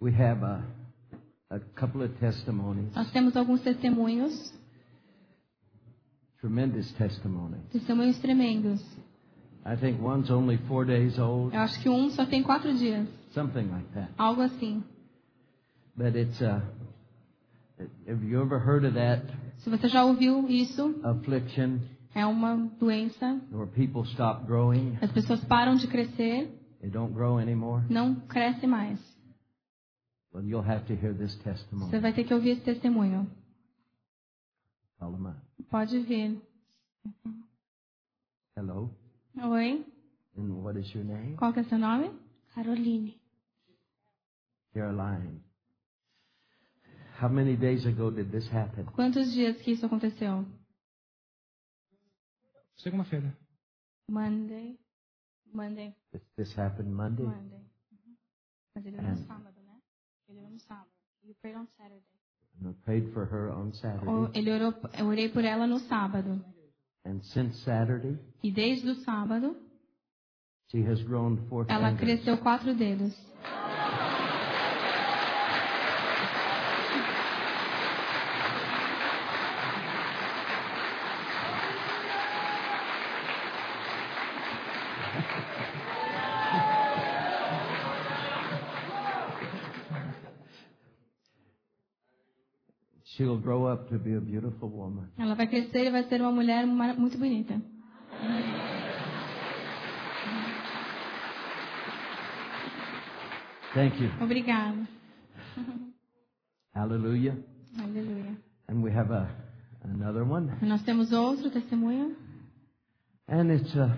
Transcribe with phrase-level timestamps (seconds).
[0.00, 0.62] We have a,
[1.50, 4.52] a couple of testimonies, Nós temos alguns testemunhos,
[6.40, 7.62] tremendous testimonies.
[7.72, 8.80] testemunhos tremendos.
[9.66, 13.08] I think one's only four days old, Eu acho que um só tem quatro dias,
[13.32, 14.10] something like that.
[14.18, 14.82] algo assim.
[15.96, 16.60] But it's uh,
[18.06, 19.22] have you ever heard of that
[19.58, 21.78] Se você já ouviu isso, affliction
[22.14, 23.40] é uma doença.
[23.50, 24.98] where people stop growing?
[25.00, 26.50] As pessoas param de crescer,
[26.82, 27.84] They don't grow anymore.
[27.88, 28.98] não cresce mais.
[28.98, 32.00] Well, you'll have to hear this Você testimony.
[32.00, 33.30] vai ter que ouvir esse testemunho.
[35.70, 36.42] Pode vir.
[38.56, 38.90] Hello,
[39.36, 39.84] Oi,
[40.36, 41.36] and what is your name?
[41.36, 42.10] qual que é seu nome?
[42.54, 43.20] Caroline.
[44.72, 45.40] Caroline.
[47.20, 48.86] How many days ago did this happen?
[48.86, 50.44] Quantos dias que isso aconteceu?
[52.76, 53.36] Segunda-feira.
[54.08, 54.78] Monday.
[55.52, 55.94] Monday.
[56.10, 57.24] This, this happened Monday.
[57.24, 57.60] Monday.
[58.74, 58.96] Mas ele
[59.26, 59.53] sábado, né?
[60.28, 60.88] Ele veio no sábado.
[61.22, 62.02] You prayed on Saturday.
[62.60, 64.06] And I prayed for her on Saturday.
[64.08, 66.44] Ou Ele orou, eu orei por ela no sábado.
[67.06, 69.56] And since Saturday, E desde o sábado,
[70.70, 72.00] she has grown four ela fingers.
[72.00, 73.14] cresceu quatro dedos.
[93.24, 95.08] She'll grow up to be a beautiful woman.
[95.16, 97.58] Ela vai crescer e vai ser uma mulher muito bonita.
[103.72, 104.10] Thank you.
[104.20, 104.86] Obrigada.
[106.74, 107.34] Hallelujah.
[107.78, 108.36] Aleluia.
[108.68, 109.26] And we have a
[109.84, 110.52] another one.
[110.60, 112.14] Nós temos outro testemunho.
[113.26, 113.88] And it's uh,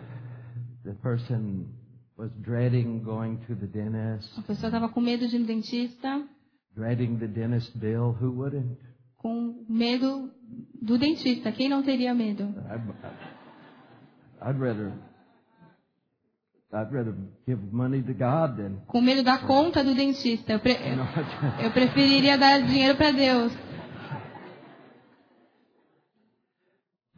[0.85, 1.67] the person
[2.17, 6.25] was dreading going to the dentist, A pessoa estava com medo de ir no dentista,
[6.77, 8.17] dreading the dentist bill.
[8.21, 8.79] Who wouldn't?
[9.17, 10.31] Com medo
[10.81, 11.51] do dentista.
[11.53, 12.45] Quem não teria medo?
[12.45, 14.93] I'd, I'd rather
[16.73, 17.15] I'd rather
[17.47, 20.53] give money to God than Com medo da conta do dentista.
[20.53, 20.77] Eu, pre-
[21.65, 23.53] eu preferiria dar dinheiro para Deus.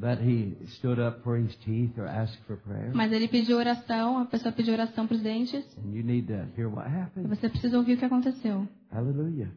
[0.00, 2.93] but he stood up for his teeth or asked for prayer.
[2.94, 5.65] Mas ele pediu oração, a pessoa pediu oração para os dentes.
[5.77, 7.28] And you need to hear what E happened.
[7.28, 8.69] você precisa ouvir o que aconteceu.
[8.93, 9.50] Hallelujah.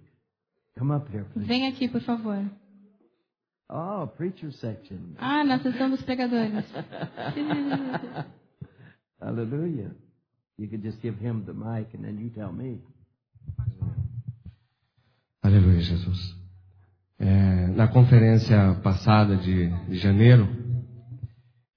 [0.77, 1.47] Come up here, please.
[1.47, 2.43] Vem aqui, por favor.
[3.69, 5.15] Oh, preacher section.
[5.17, 6.65] Ah, na sessão dos pregadores.
[9.21, 9.95] Hallelujah.
[10.57, 12.81] You could just give him the mic and then you tell me.
[15.43, 16.35] Aleluia, Jesus.
[17.17, 20.47] É, na conferência passada de, de janeiro,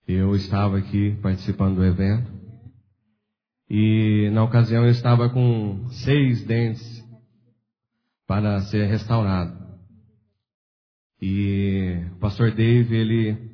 [0.06, 2.30] eu estava aqui participando do evento
[3.68, 6.93] e na ocasião eu estava com seis dentes
[8.26, 9.64] para ser restaurado.
[11.20, 13.50] E o pastor Dave, ele,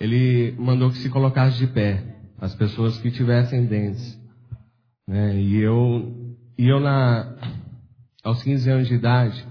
[0.00, 4.20] ele mandou que se colocasse de pé as pessoas que tivessem dentes.
[5.06, 5.36] né?
[5.40, 7.36] E eu, e eu na,
[8.22, 9.46] aos 15 anos de idade,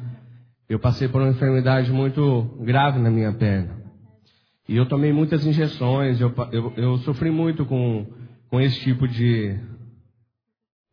[0.68, 3.82] eu passei por uma enfermidade muito grave na minha perna.
[4.68, 8.06] E eu tomei muitas injeções, eu, eu, eu sofri muito com,
[8.50, 9.58] com esse tipo de.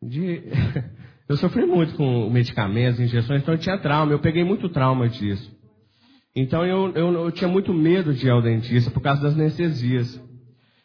[0.01, 0.43] de
[1.29, 5.55] eu sofri muito com medicamentos, injeções, então eu tinha trauma, eu peguei muito trauma disso.
[6.35, 10.19] Então eu, eu, eu tinha muito medo de ir ao dentista por causa das anestesias.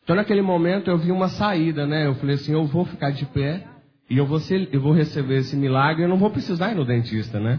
[0.02, 2.06] Então naquele momento eu vi uma saída, né?
[2.06, 3.64] Eu falei assim, eu vou ficar de pé
[4.10, 6.84] e eu vou, ser, eu vou receber esse milagre, eu não vou precisar ir no
[6.84, 7.58] dentista, né?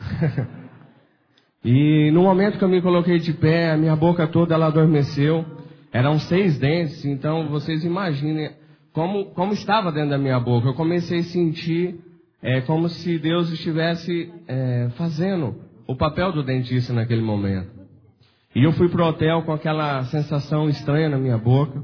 [1.62, 5.44] e no momento que eu me coloquei de pé, a minha boca toda ela adormeceu.
[5.92, 8.50] Eram seis dentes, então vocês imaginem
[8.92, 10.68] como, como estava dentro da minha boca.
[10.68, 12.00] Eu comecei a sentir
[12.42, 15.56] é, como se Deus estivesse é, fazendo
[15.86, 17.70] o papel do dentista naquele momento.
[18.54, 21.82] E eu fui pro hotel com aquela sensação estranha na minha boca.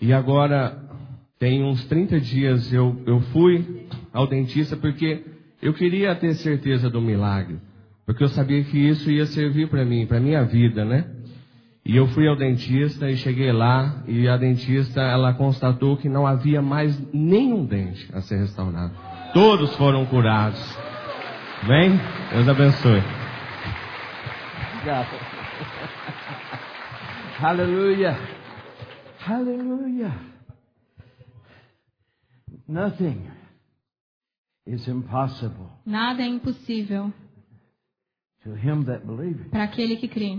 [0.00, 0.76] E agora,
[1.38, 5.24] tem uns 30 dias, eu, eu fui ao dentista porque
[5.62, 7.58] eu queria ter certeza do milagre.
[8.04, 11.06] Porque eu sabia que isso ia servir para mim, para minha vida, né?
[11.84, 16.26] E eu fui ao dentista e cheguei lá e a dentista ela constatou que não
[16.26, 18.92] havia mais nenhum dente a ser restaurado.
[19.32, 20.60] Todos foram curados.
[21.66, 21.92] Bem?
[22.32, 23.00] Deus abençoe.
[24.84, 25.06] God.
[27.38, 28.18] Hallelujah.
[29.26, 30.12] Hallelujah.
[32.68, 33.26] Nothing
[34.66, 37.12] is impossible Nada é impossível
[38.44, 39.50] to him that believeth.
[39.50, 40.38] para aquele que crê.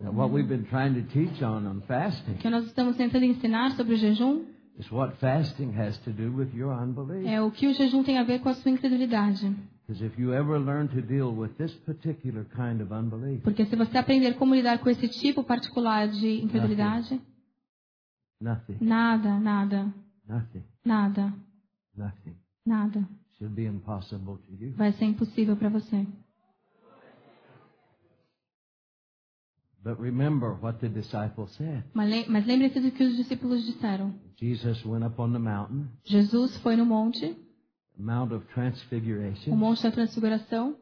[0.00, 3.94] What we've been trying to teach on on fasting que nós estamos tentando ensinar sobre
[3.94, 4.44] o jejum
[4.76, 7.26] It's what fasting has to do with your unbelief.
[7.28, 9.54] É o que o jejum tem a ver com a sua incredulidade.
[9.86, 13.76] Because if you ever learn to deal with this particular kind of unbelief, Porque se
[13.76, 17.20] você aprender como lidar com esse tipo particular de incredulidade,
[18.40, 19.94] nothing, nada, nada,
[20.26, 21.32] nothing, nada,
[21.96, 22.34] nothing
[22.66, 23.06] nada
[23.38, 24.72] should be impossible to you.
[24.72, 26.04] vai ser impossível para você.
[29.84, 31.84] But remember what the disciples said.
[31.92, 34.14] Mas lem- mas lembre-se do que os discípulos disseram.
[34.40, 37.34] Jesus went up on the mountain, Jesus foi no monte,
[37.96, 39.54] the Mount of o Transfiguration.
[39.54, 40.76] monte da transfiguração.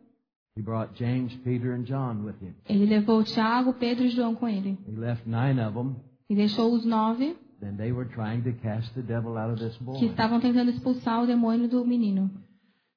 [0.57, 2.55] He brought James, Peter, and John with him.
[2.69, 4.79] Ele levou Tiago, Pedro e João com ele.
[4.87, 5.97] He left nine of them.
[6.31, 9.77] E deixou os nove Then they were trying to cast the devil out of this
[9.79, 10.05] que boy.
[10.07, 12.31] estavam tentando expulsar o demônio do menino.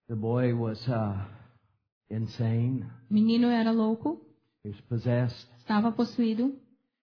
[0.07, 1.17] The boy was uh,
[2.09, 2.83] insane.
[3.09, 4.19] O menino era louco,
[4.65, 5.47] He was possessed.
[5.59, 6.53] estava possuído.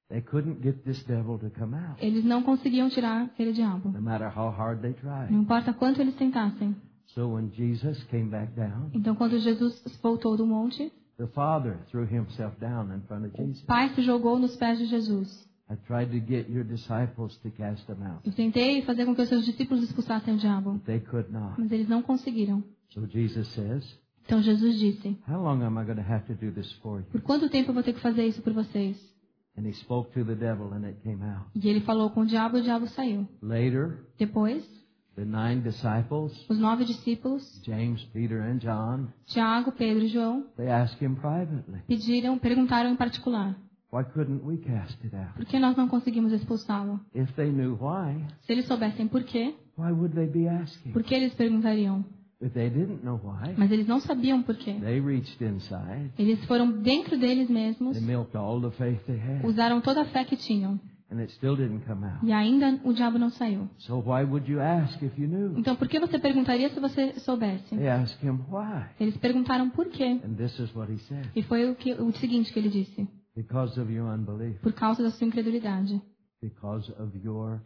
[0.09, 3.89] They couldn't get this devil to come out, Eles não conseguiam tirar aquele diabo.
[3.91, 5.31] no matter how hard they tried.
[5.33, 6.75] Não importa quanto eles tentassem.
[7.07, 12.05] So when Jesus came back down, Então, quando Jesus voltou do monte, the Father threw
[12.05, 13.63] himself down in front of o Jesus.
[13.65, 15.49] pai se jogou nos pés de Jesus.
[15.71, 18.21] I tried to get your disciples to cast them out.
[18.27, 21.55] Eu tentei fazer com que os seus discípulos expulsassem o diabo, They could not.
[21.59, 22.63] mas eles não conseguiram.
[22.91, 26.53] So Jesus says, Então Jesus disse: How long am I going to have to do
[26.53, 27.07] this for you?
[27.11, 28.97] Por quanto tempo eu vou ter que fazer isso por vocês?
[29.59, 31.45] And he spoke to the devil and it came out.
[31.55, 33.29] E ele falou com o diabo e o diabo saiu.
[33.43, 34.65] Later, Depois,
[35.15, 40.69] the nine disciples, os nove discípulos, James, Peter, and John, Tiago, Pedro e João, they
[40.71, 43.55] asked him privately, pediram, perguntaram em particular:
[43.93, 45.35] Why couldn't we cast it out?
[45.35, 46.99] Por que nós não conseguimos expulsá-lo?
[47.15, 50.93] If they knew why, Se eles soubessem por quê, why would they be asking?
[50.93, 52.03] por que eles perguntariam?
[52.43, 54.73] If they didn't know why, Mas eles não sabiam por quê.
[54.81, 56.11] they reached inside.
[56.19, 60.05] Eles foram dentro deles mesmos, They milked all the faith they had, usaram toda a
[60.07, 60.81] fé que tinham.
[61.11, 62.25] and it still didn't come out.
[62.27, 63.69] E ainda o diabo não saiu.
[63.79, 65.59] So why would you ask if you knew?
[65.59, 67.77] Então, por que você perguntaria se você soubesse?
[67.77, 68.87] They asked him why.
[68.99, 70.21] Eles perguntaram por quê.
[70.25, 71.29] And this is what he said.
[71.37, 73.07] E foi o, que, o seguinte que ele disse:
[73.37, 74.59] Because of your unbelief.
[74.63, 76.01] Por causa da sua incredulidade.
[76.43, 77.61] Because of your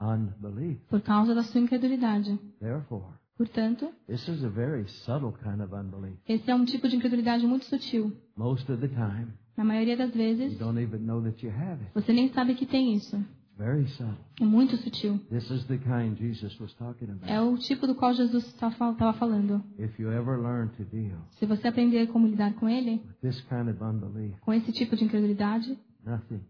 [0.00, 0.80] unbelief.
[0.88, 2.36] Por causa da sua incredulidade.
[2.60, 3.04] Therefore,
[3.36, 6.16] Portanto, this is a very subtle kind of unbelief.
[6.28, 8.12] esse é um tipo de incredulidade muito sutil.
[8.36, 11.82] Most of the time, Na maioria das you vezes, don't even know that you have
[11.82, 11.90] it.
[11.94, 13.16] você nem sabe que tem isso.
[13.16, 14.16] It's very subtle.
[14.40, 15.18] É muito sutil.
[15.30, 17.54] This is the kind Jesus was talking É about.
[17.54, 19.62] o tipo do qual Jesus estava falando.
[19.78, 23.40] If you ever learn to deal Se você aprender como lidar com ele, with this
[23.42, 26.40] kind of unbelief, com esse tipo de incredulidade, nothing,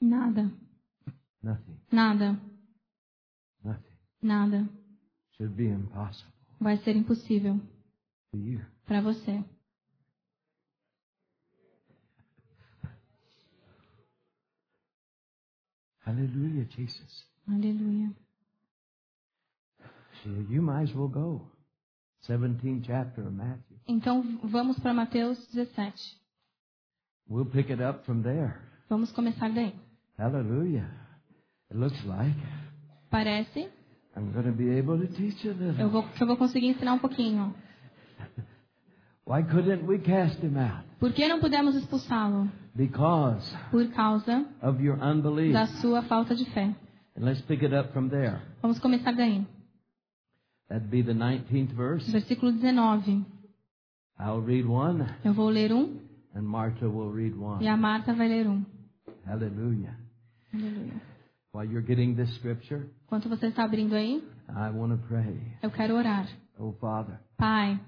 [0.00, 0.50] nada,
[1.42, 2.38] nothing, nada,
[3.64, 3.92] nothing
[4.22, 4.68] nada
[6.60, 7.60] vai ser impossível
[8.86, 9.42] para você.
[16.04, 17.26] Hallelujah, Jesus.
[17.48, 18.12] Aleluia.
[20.48, 21.50] You might as well go.
[22.28, 23.78] 17th chapter of Matthew.
[23.86, 26.20] Então vamos para Mateus 17.
[27.28, 28.58] We'll pick it up from there.
[28.88, 29.74] Vamos começar daí.
[30.18, 30.88] Hallelujah.
[31.70, 32.36] It looks like
[33.10, 33.70] Parece
[34.16, 36.98] I'm going to be able to teach a eu vou, eu vou conseguir ensinar um
[36.98, 37.54] pouquinho.
[39.24, 40.84] Why couldn't we cast him out?
[40.98, 42.50] Por que não pudemos expulsá-lo?
[42.74, 45.52] Because Por causa of your unbelief.
[45.52, 46.74] da sua falta de fé.
[47.16, 48.40] And let's pick it up from there.
[48.60, 49.46] Vamos começar daí.
[50.68, 52.10] That'd be the 19th verse.
[52.10, 53.24] Versículo 19.
[54.18, 55.98] I'll read one, Eu vou ler um
[56.34, 57.66] and Martha will read e one.
[57.66, 58.64] a Marta vai ler um.
[59.26, 59.96] Hallelujah.
[60.52, 61.11] Aleluia.
[61.54, 65.36] While you're getting this scripture, Enquanto você está abrindo aí, I want to pray.
[65.62, 66.26] eu quero orar.
[66.58, 67.78] Oh, Father, Pai,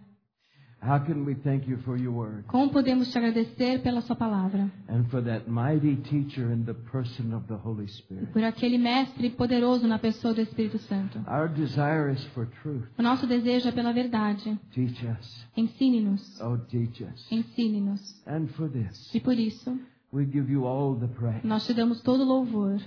[0.82, 4.70] how can we thank you for your word como podemos te agradecer pela sua palavra?
[4.86, 8.26] and for that mighty teacher in the person of the Holy Spirit?
[8.34, 11.18] Por aquele mestre poderoso na pessoa do Espírito Santo.
[11.26, 12.84] Our desire is for truth.
[12.98, 14.58] O nosso desejo é pela verdade.
[14.74, 15.46] Teach us.
[15.56, 16.38] Ensine-nos.
[16.42, 17.26] Oh, teach us.
[17.32, 18.22] Ensine-nos.
[18.26, 19.74] And for this, E por isso,
[20.12, 22.78] we give you all the praise, nós te damos todo o louvor,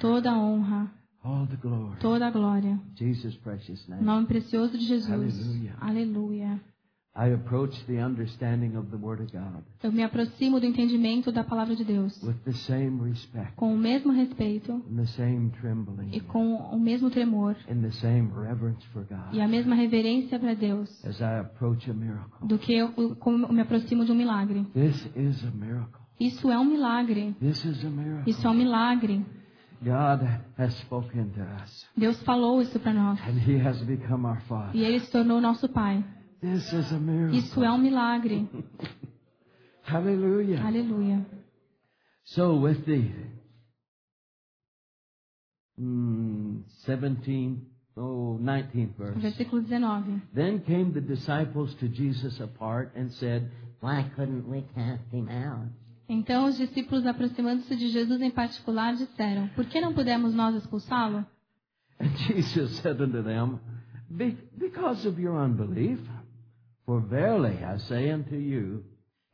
[0.00, 0.90] toda a honra,
[1.24, 1.98] all the glory.
[2.00, 2.78] toda a glória.
[2.96, 4.04] Jesus' precious Em name.
[4.04, 5.10] nome precioso de Jesus.
[5.10, 5.74] Aleluia.
[5.80, 6.60] Aleluia.
[7.14, 11.44] I approach the understanding of the Word of God Eu me aproximo do entendimento da
[11.44, 15.50] palavra de Deus with the same respect, com o mesmo respeito and the same e
[15.60, 20.38] trembling, com o mesmo tremor and the same reverence for e a God mesma reverência
[20.38, 22.48] para Deus as I approach a miracle.
[22.48, 24.64] do que eu, eu- como eu me aproximo de um milagre.
[24.72, 26.00] This is a miracle.
[26.26, 27.34] Isso é um milagre.
[27.40, 28.30] This is a miracle.
[28.30, 29.26] Isso é um milagre.
[29.82, 30.22] God
[30.56, 34.76] has spoken to us, Deus falou isso para nós and He has become our Father.
[34.76, 36.04] e Ele se tornou nosso Pai.
[36.40, 37.38] This is a miracle.
[37.38, 38.48] Isso é um milagre.
[39.82, 40.64] Hallelujah.
[40.64, 41.26] Aleluia.
[42.24, 43.10] So, with the
[45.78, 47.60] mm, 17,
[47.96, 49.18] oh, 19th verse.
[49.18, 50.22] Versículo 19.
[50.32, 53.50] Then came the disciples to Jesus apart and said,
[53.80, 55.66] Why couldn't we cast him out?
[56.12, 61.24] Então os discípulos, aproximando-se de Jesus em particular, disseram: Por que não pudemos nós expulsá-lo?
[62.28, 63.58] Jesus said unto them,
[64.10, 65.98] Be- Because of your unbelief,
[66.84, 68.84] for verily I say unto you,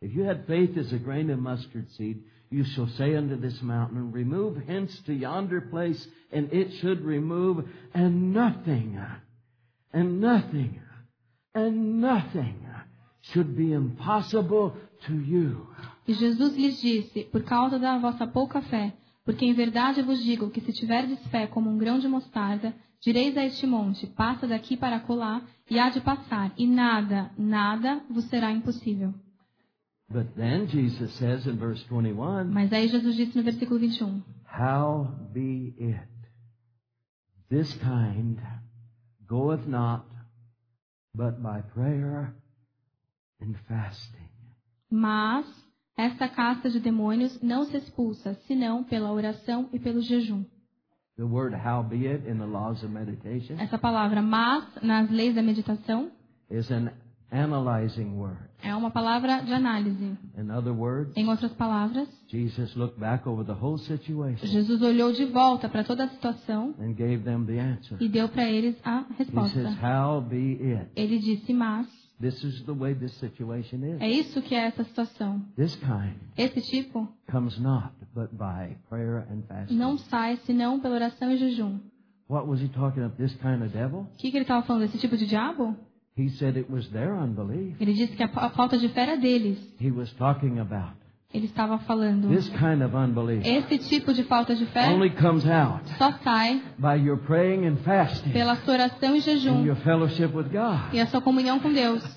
[0.00, 3.60] if you had faith as a grain of mustard seed, you shall say unto this
[3.60, 9.00] mountain, Remove hence to yonder place, and it should remove, and nothing,
[9.92, 10.80] and nothing,
[11.56, 12.64] and nothing
[13.32, 14.76] should be impossible
[15.08, 15.66] to you.
[16.08, 18.96] E Jesus lhes disse: Por causa da vossa pouca fé,
[19.26, 23.36] porque em verdade vos digo que se tiverdes fé como um grão de mostarda, direis
[23.36, 28.24] a este monte: Passa daqui para colar, e há de passar, e nada, nada vos
[28.24, 29.12] será impossível.
[30.10, 35.14] But then Jesus says in verse 21, Mas aí Jesus disse no versículo 21: How
[35.34, 36.08] be it?
[37.50, 38.38] This kind
[39.26, 40.06] goeth not,
[41.14, 42.34] but by prayer
[43.42, 44.30] and fasting.
[44.90, 45.67] Mas
[45.98, 50.44] esta casta de demônios não se expulsa, senão pela oração e pelo jejum.
[51.16, 55.34] The word how be it in the laws of meditation Essa palavra mas nas leis
[55.34, 56.10] da meditação
[56.48, 56.92] is an
[57.30, 58.38] analyzing word.
[58.62, 60.16] é uma palavra de análise.
[60.38, 65.12] In other words, Em outras palavras, Jesus looked back over the whole situation Jesus olhou
[65.12, 67.96] de volta para toda a situação and gave them the answer.
[68.00, 69.60] e deu para eles a He says, resposta.
[69.82, 70.90] How be it?
[70.96, 71.86] Ele disse: Mas
[72.20, 74.26] This is the way this situation é is.
[74.26, 75.40] isso que é essa situação.
[75.56, 79.76] This kind Esse tipo comes not but by prayer and fasting.
[79.76, 81.78] não sai senão pela oração e jejum.
[82.28, 83.16] What was he talking of?
[83.16, 84.00] This kind of devil?
[84.00, 84.82] O que, que ele estava falando?
[84.84, 85.76] Esse tipo de diabo?
[86.16, 87.80] He said it was their unbelief.
[87.80, 89.56] Ele disse que a, a falta de fé era deles.
[89.80, 90.96] He was talking about.
[91.32, 92.28] Ele estava falando.
[92.28, 96.62] This kind of unbelief Esse tipo de falta de fé only comes out só sai
[96.78, 100.92] by your praying and fasting pela sua oração e jejum your fellowship with God.
[100.92, 102.02] e a sua comunhão com Deus.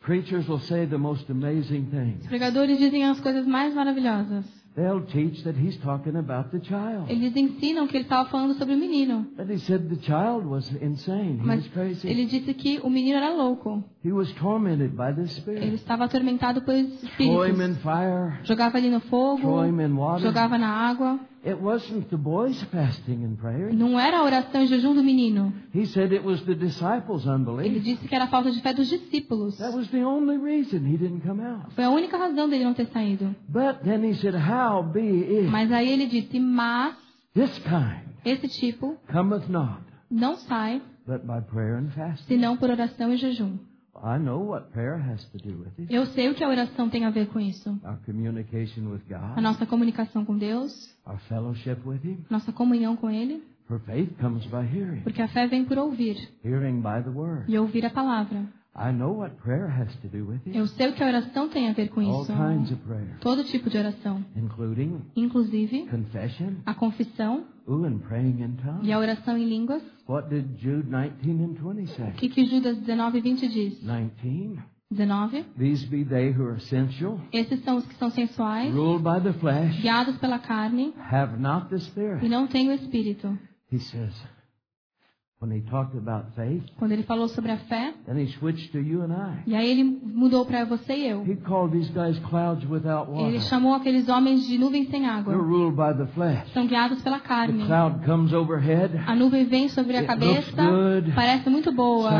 [0.00, 2.26] Preachers will say the most amazing Os things.
[2.26, 4.44] pregadores dizem as coisas mais maravilhosas.
[4.78, 7.10] They'll teach that he's talking about the child.
[7.10, 9.26] Eles ensinam que ele estava falando sobre o menino.
[9.36, 11.40] But he said the child was insane.
[11.40, 12.08] He Mas was crazy.
[12.08, 13.82] ele disse que o menino era louco.
[14.04, 17.80] Ele estava atormentado pelos espíritos.
[18.44, 19.66] Jogava ele no fogo,
[20.20, 21.18] jogava na água.
[21.44, 23.72] It wasn't the boys fasting and prayer.
[23.72, 25.52] Não era a oração e jejum do menino.
[25.74, 27.80] He said it was the disciples' Ele unbelief.
[27.82, 29.56] disse que era a falta de fé dos discípulos.
[29.58, 31.72] That was the only reason he didn't come out.
[31.74, 33.34] Foi a única razão dele não ter saído.
[33.48, 35.00] But then he said, How be
[35.38, 35.48] it?
[35.48, 36.94] Mas aí ele disse: Mas
[37.34, 39.80] This kind esse tipo cometh not,
[40.10, 42.24] não sai but by prayer and fasting.
[42.26, 43.56] senão por oração e jejum.
[44.02, 45.92] I know what prayer has to do with it.
[45.92, 47.70] Eu sei o que a oração tem a ver com isso.
[47.84, 50.72] Our communication with A God, nossa comunicação com Deus,
[51.06, 52.24] our fellowship with Him.
[52.30, 56.16] nossa comunhão com Ele, For faith comes by hearing, porque a fé vem por ouvir
[56.44, 57.44] hearing by the word.
[57.52, 58.46] e ouvir a palavra.
[58.80, 60.56] I know what prayer has to do with it.
[60.56, 62.32] Eu sei o que a oração tem a ver com All isso.
[62.32, 64.24] kinds of prayer, Todo tipo de oração,
[65.16, 65.88] inclusive
[66.64, 67.44] a confissão
[68.82, 69.82] e a oração em línguas.
[70.08, 72.12] What did Jude 19 and 20 O say?
[72.16, 73.80] que, que Judas 19 e 20 diz?
[73.80, 74.58] 19.
[74.90, 75.44] 19.
[75.58, 79.34] These be they who are sensual, Esses são os que são sensuais, ruled by the
[79.38, 80.94] flesh, guiados pela carne
[82.22, 83.38] e não têm o Espírito.
[83.70, 84.36] He says, when he talked about faith,
[85.40, 89.42] Quando ele falou sobre a fé, then he switched to you and I.
[89.46, 91.24] e aí ele mudou para você e eu.
[91.24, 93.28] He called these guys clouds without water.
[93.28, 95.36] Ele chamou aqueles homens de nuvens sem They're água.
[95.36, 96.52] ruled by the flesh.
[96.52, 97.64] São guiados pela carne.
[99.06, 100.56] A nuvem vem sobre a cabeça,
[101.14, 102.10] parece muito boa,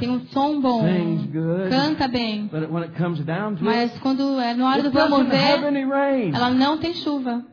[0.00, 2.48] tem um som bom, sings good, canta bem.
[2.48, 6.50] but when it comes down to Mas quando é na hora do vamos ver, ela
[6.50, 7.44] não tem chuva.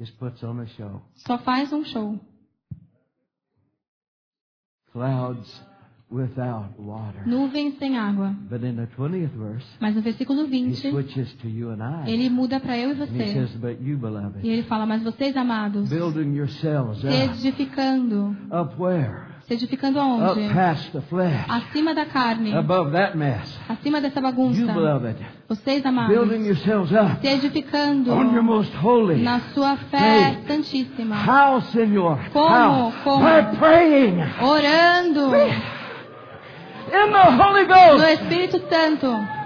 [0.00, 1.02] Just puts on a show.
[1.14, 2.18] Só faz um show.
[4.92, 5.62] Clouds
[6.10, 7.22] without water.
[7.26, 8.34] Nuvens sem água.
[8.50, 12.10] But in the 20th verse, Mas no versículo he 20, switches to you and I.
[12.10, 13.32] ele muda para eu e And he você.
[13.34, 17.14] says, But you, E beloved, ele fala, mas vocês, amados, building yourselves se up.
[17.16, 18.36] edificando.
[18.50, 19.29] Up where?
[19.50, 20.04] Edificando Up
[20.38, 20.48] aonde?
[20.54, 21.44] past the flesh.
[21.48, 22.54] Acima da carne.
[22.54, 23.58] Above that mess.
[23.68, 24.72] Acima dessa You, bagunça.
[24.72, 25.16] beloved,
[25.48, 29.22] Vocês, amados, building yourselves up se edificando on your most holy.
[29.22, 30.46] na sua fé faith.
[30.46, 31.16] santíssima.
[31.16, 32.18] How, Senor?
[32.32, 32.48] Como?
[32.48, 32.92] How?
[33.02, 33.24] Como?
[33.24, 35.34] By praying Orando
[36.92, 38.04] in the Holy no Ghost.
[38.22, 39.39] Espírito Santo.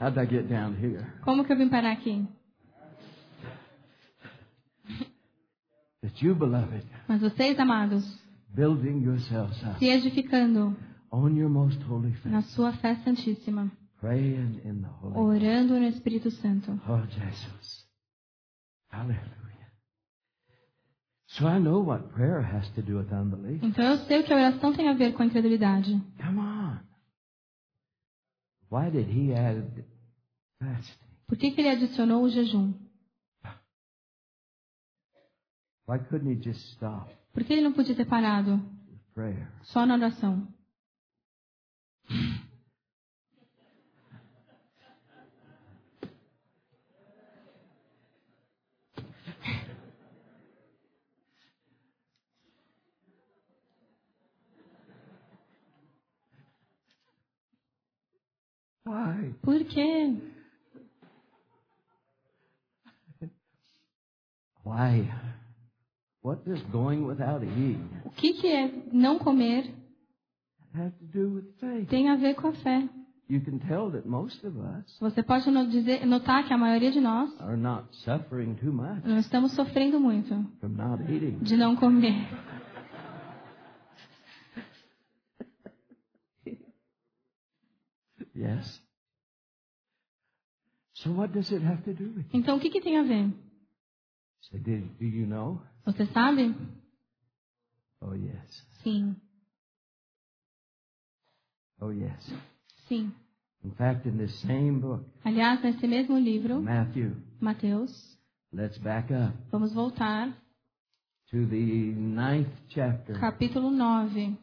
[0.00, 1.04] How'd I get down here?
[1.22, 2.26] Como que eu vim parar aqui?
[6.02, 8.02] The But you, beloved, Mas vocês, amados,
[8.54, 10.74] building yourselves up se edificando
[11.12, 15.86] on your most holy na faith, sua fé santíssima, praying in the Holy orando no
[15.86, 16.72] Espírito Santo.
[16.88, 17.86] Oh, Jesus.
[18.90, 19.28] Hallelujah.
[21.26, 23.62] So I know what prayer has to do with unbelief.
[23.62, 26.00] Então eu sei o que a oração tem a ver com a incredulidade.
[26.18, 26.89] Come on.
[28.70, 29.84] Why did he add
[30.60, 31.08] fasting?
[31.26, 32.72] Por que, que ele adicionou o jejum?
[35.86, 38.60] Why couldn't he just stop Por que ele não podia ter parado
[39.14, 39.48] prayer?
[39.62, 40.46] só na oração?
[58.90, 59.34] Why?
[59.42, 60.16] Por quê?
[64.64, 65.10] Why?
[66.22, 69.72] What does going without eating O que, que é não comer
[70.74, 71.88] have to do with faith?
[71.88, 72.88] tem a ver com a fé?
[73.28, 77.00] You can tell that most of us Você pode dizer- notar que a maioria de
[77.00, 80.28] nós are not suffering too much não estamos sofrendo muito
[80.60, 81.38] from not eating.
[81.38, 82.26] de não comer.
[88.40, 88.80] Yes.
[90.94, 92.26] So what does it have to do with?
[92.32, 93.30] Então o que, que tem a ver?
[94.50, 95.60] Say, did, do you know?
[95.84, 96.54] Você sabe?
[98.00, 98.66] Oh yes.
[98.82, 99.14] Sim,
[101.80, 102.32] Oh yes.
[102.88, 103.12] sim.
[103.62, 108.16] In fact, in this same book, Aliás, nesse mesmo livro, Matthew, Mateus,
[108.52, 110.28] let's back up vamos voltar,
[111.30, 113.18] to the ninth chapter.
[113.20, 114.36] capítulo 9.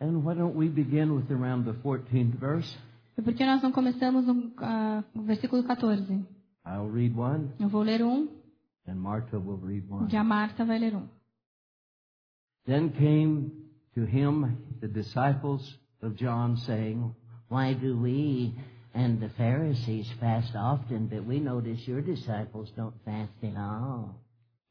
[0.00, 2.76] And why don't we begin with around the 14th verse?
[3.18, 4.34] E por que nós não começamos no
[5.14, 6.24] no versículo 14?
[6.66, 8.28] I'll read one, Eu vou ler um
[8.86, 10.08] and Martha will read one.
[10.10, 11.06] e a Marta vai ler um.
[12.66, 13.50] Then came
[13.94, 17.14] to him the disciples of John, saying,
[17.48, 18.54] Why do we
[18.94, 24.14] and the Pharisees fast often, but we notice your disciples don't fast at all?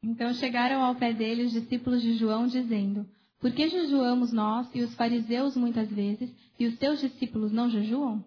[0.02, 3.06] Então chegaram ao pé dele os discípulos de João, dizendo:
[3.40, 8.24] Por que jejuamos nós e os fariseus muitas vezes, e os teus discípulos não jejuam?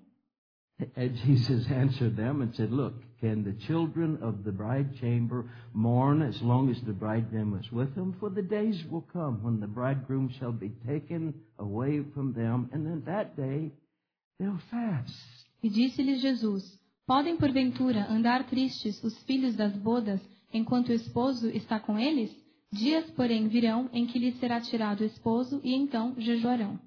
[0.97, 6.23] And Jesus answered them and said, Look, can the children of the bride chamber mourn
[6.23, 8.15] as long as the bridegroom is with them?
[8.19, 12.87] For the days will come when the bridegroom shall be taken away from them, and
[12.87, 13.71] in that day
[14.41, 15.47] they'll fast.
[15.63, 20.21] E disse-lhes Jesus: Podem porventura andar tristes os filhos das bodas
[20.53, 22.35] enquanto o esposo está com eles?
[22.73, 26.79] Dias, porém, virão em que lhes será tirado o esposo e então jejuarão.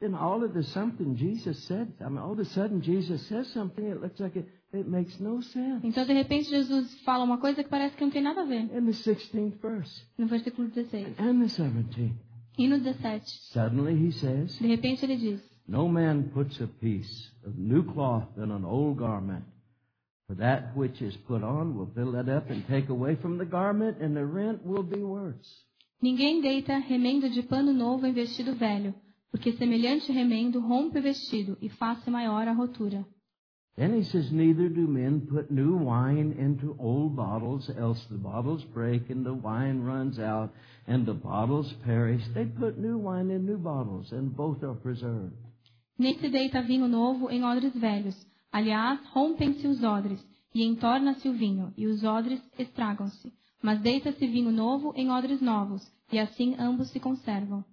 [0.00, 3.48] Then all of a sudden Jesus said, I mean, all of a sudden Jesus says
[3.48, 5.84] something, it looks like it, it makes no sense.
[5.84, 8.62] Então, de repente, Jesus fala uma coisa que parece que não tem nada a ver.
[8.62, 11.18] In the 16th verse No versículo 16.
[11.18, 12.14] and the 17th,
[12.56, 13.24] E no 17.
[13.52, 18.28] suddenly he says, De repente ele diz: No man puts a piece of new cloth
[18.38, 19.44] in an old garment.
[20.28, 23.46] For that which is put on will fill it up and take away from the
[23.46, 25.64] garment, and the rent will be worse.
[26.02, 28.94] Ninguém deita remendo de pano novo em vestido velho,
[29.32, 33.06] porque semelhante remendo rompe o vestido e faz-se maior a rotura.
[33.74, 38.64] Then he says, Neither do men put new wine into old bottles, else the bottles
[38.64, 40.52] break and the wine runs out,
[40.86, 42.22] and the bottles perish.
[42.34, 45.32] They put new wine in new bottles, and both are preserved.
[45.98, 48.27] Nem se deita vinho novo em odres velhos.
[48.52, 53.32] Aliás, rompem-se os odres, e entorna-se o vinho, e os odres estragam-se.
[53.62, 55.82] Mas deita-se vinho novo em odres novos,
[56.12, 57.64] e assim ambos se conservam.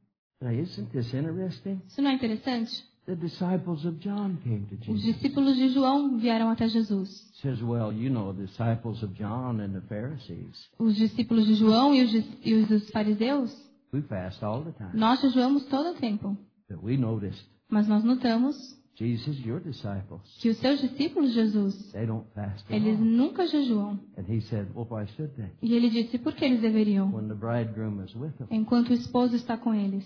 [1.87, 2.83] Isso não é interessante?
[3.05, 7.31] The disciples of John came to Os discípulos de João vieram até Jesus.
[7.39, 11.93] Says, well, you know, the disciples of John and the Pharisees, Os discípulos de João
[11.93, 12.11] e os,
[12.43, 13.55] e os dos fariseus,
[13.93, 14.89] we fast all the time.
[14.95, 16.35] nós jejuamos todo o tempo.
[16.67, 18.55] But we noticed, Mas nós notamos
[18.97, 23.99] Jesus, your disciples, que os seus discípulos, Jesus, they don't fast eles nunca jejuam.
[24.17, 25.49] And he said, well, why should they?
[25.61, 28.47] E ele disse por que eles deveriam, When the bridegroom is with them.
[28.49, 30.05] enquanto o esposo está com eles.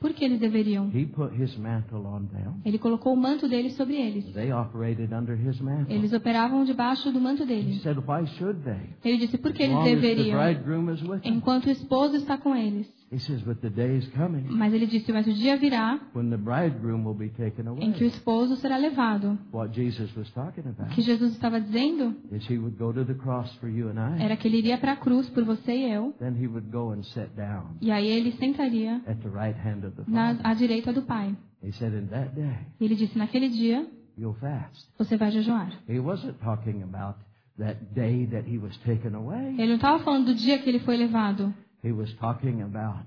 [0.00, 0.88] Por que eles deveriam?
[0.94, 2.54] He put his mantle on them.
[2.64, 4.32] Ele colocou o manto dele sobre eles.
[4.32, 5.94] They operated under his mantle.
[5.94, 7.78] Eles operavam debaixo do manto He dele.
[7.80, 8.80] said, why should they?
[9.04, 11.34] Ele disse por que eles deveriam, bridegroom is with them.
[11.36, 12.90] enquanto o esposo está com eles.
[13.12, 16.30] He says, but the day is coming Mas ele disse, mas o dia virá when
[16.30, 18.06] the bridegroom will be taken em que o away.
[18.06, 19.36] esposo será levado.
[19.52, 23.14] What Jesus was talking O que Jesus estava dizendo is he would go to the
[23.14, 24.22] cross for you and I.
[24.22, 26.14] era que ele iria para a cruz por você e eu.
[26.20, 29.84] Then he would go and sit down E aí ele sentaria at the right hand
[29.84, 30.40] of the na, Father.
[30.44, 31.34] à direita do Pai.
[31.62, 34.88] He said, in that day, ele disse, naquele dia you'll fast.
[34.98, 35.70] você vai jejuar.
[35.88, 37.18] He wasn't talking about
[37.58, 39.54] that day that he was taken away.
[39.58, 41.52] Ele não estava falando do dia que ele foi levado.
[41.84, 43.04] He was talking about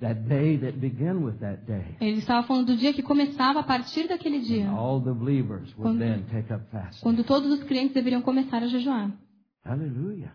[0.00, 1.96] that day that began with that day.
[2.00, 4.68] Ele estava falando do dia que começava a partir daquele dia.
[4.70, 7.02] All the believers would Quando- then take up fasting.
[7.02, 9.10] Quando todos os crentes deveriam começar a jejuar.
[9.64, 10.32] Hallelujah.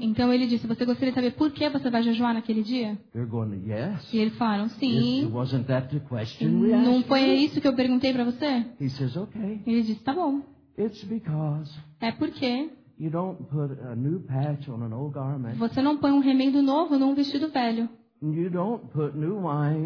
[0.00, 2.98] Então ele disse: Você gostaria de saber por que você vai jejuar naquele dia?
[3.12, 4.12] They're going to, Yes.
[4.12, 5.30] E eles falaram: Sim.
[5.30, 8.64] wasn't that the question we Não foi you?" isso que eu perguntei para você?
[8.80, 9.60] He says, Okay.
[9.66, 10.40] Ele disse: Tá bom.
[10.78, 11.70] It's because
[12.00, 15.56] É porque you don't put a new patch on an old garment.
[15.56, 17.90] você não põe um remendo novo num vestido velho.
[18.22, 19.38] and You don't put new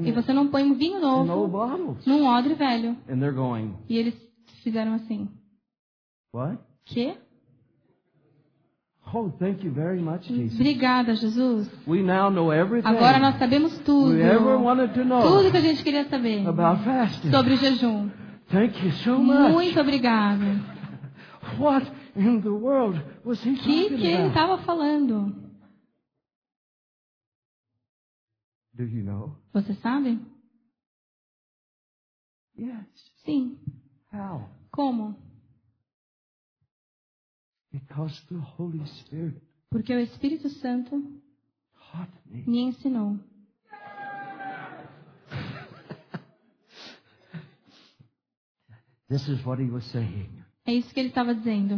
[0.05, 2.07] E você não põe um vinho novo bottles.
[2.07, 2.91] num odre velho.
[3.09, 4.15] And they're going, E eles
[4.63, 5.29] fizeram assim:
[6.33, 6.59] What?
[6.87, 7.19] Que?
[9.15, 10.59] Oh, thank you very much, Jesus.
[10.59, 11.69] Obrigada, Jesus.
[11.87, 14.11] We now know everything Agora nós sabemos tudo.
[14.15, 17.31] we ever wanted to know Tudo que a gente queria saber about fasting.
[17.31, 18.11] sobre o jejum.
[18.51, 19.53] Thank you so much.
[19.53, 20.41] Muito obrigado.
[21.59, 24.29] What in the world was he O que, talking que ele about?
[24.29, 25.35] estava falando?
[28.75, 29.37] Do you know?
[29.55, 30.19] Você sabe?
[32.59, 32.85] Yes.
[33.25, 33.57] Sim.
[34.13, 34.49] How?
[34.73, 35.17] Como?
[39.71, 41.03] Porque o Espírito Santo
[41.93, 42.45] taught me.
[42.47, 43.19] me ensinou.
[49.09, 50.29] This is what he was saying.
[50.65, 51.77] É isso que ele estava dizendo.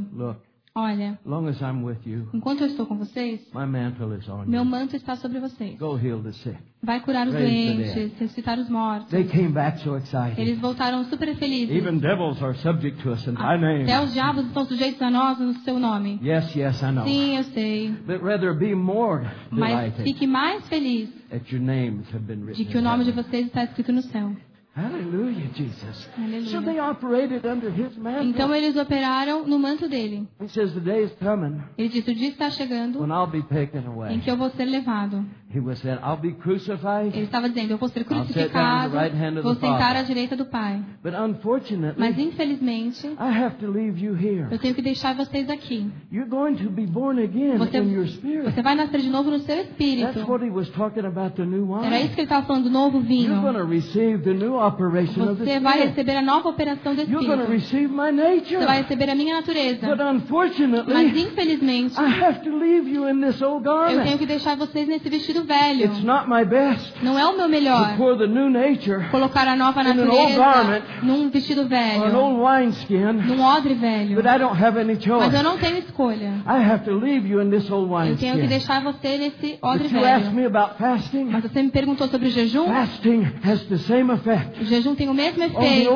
[0.78, 4.44] Olha, long as I'm with you, enquanto eu estou com vocês, my mantle is on
[4.46, 5.76] meu manto está sobre vocês.
[5.76, 6.56] Go heal the sick.
[6.80, 9.10] Vai curar os Raise doentes, ressuscitar os mortos.
[9.10, 10.40] They came back so excited.
[10.40, 11.74] Eles voltaram super felizes.
[11.74, 13.82] Even devils are subject to us in thy name.
[13.82, 16.20] Até os diabos estão sujeitos a nós no seu nome.
[16.22, 17.04] Yes, yes, I know.
[17.04, 17.90] Sim, eu sei.
[18.06, 22.44] But rather be more Mas delighted fique mais feliz that your names have been de
[22.44, 22.64] written.
[22.66, 24.30] que o nome de vocês está escrito no céu.
[24.78, 26.08] Hallelujah, Jesus.
[26.16, 26.50] Aleluia.
[26.50, 28.28] So they operated under his mantle.
[28.28, 30.28] Então eles operaram no manto dele.
[30.40, 33.42] he says the day is coming Ele disse: O dia está chegando when I'll be
[33.42, 34.18] taken em away.
[34.20, 35.24] que eu vou ser levado.
[35.50, 37.14] He was saying, I'll be crucified.
[37.16, 40.00] Ele estava dizendo: Eu vou ser crucificado, right hand of vou the sentar Father.
[40.00, 40.80] à direita do Pai.
[41.02, 44.46] But unfortunately, Mas infelizmente, I have to leave you here.
[44.50, 45.90] eu tenho que deixar vocês aqui.
[46.12, 48.44] You're going to be born again Você, in your spirit.
[48.52, 50.20] você vai nascer de novo no seu That's espírito.
[50.30, 52.04] what he was talking about the new Era wine.
[52.04, 53.32] isso que ele estava falando do novo vinho.
[53.32, 56.94] You're going to receive the new operation of the Você vai receber a nova operação
[56.94, 57.52] do You're going to Espírito.
[57.52, 58.59] receive my nature.
[58.59, 59.87] Você vai receber a minha natureza.
[59.87, 64.18] But Mas unfortunately, infelizmente, I have to leave you in this old eu tenho garment.
[64.18, 65.85] que deixar vocês nesse vestido velho.
[65.85, 69.46] It's not my best Não é o meu to melhor pour the new nature colocar
[69.48, 73.40] a nova In an old natureza garment num vestido on an velho, old wineskin, num
[73.42, 74.14] odre velho.
[74.16, 75.35] but I don't have any Mas choice.
[75.37, 76.42] eu não tenho escolha.
[76.46, 79.85] I have to leave you in this old Eu tenho que deixar você nesse odre
[79.88, 80.37] But you asked velho.
[80.37, 81.24] me about fasting.
[81.31, 82.66] Mas você me perguntou sobre o jejum?
[82.66, 85.90] Fasting has the same effect O jejum tem o mesmo efeito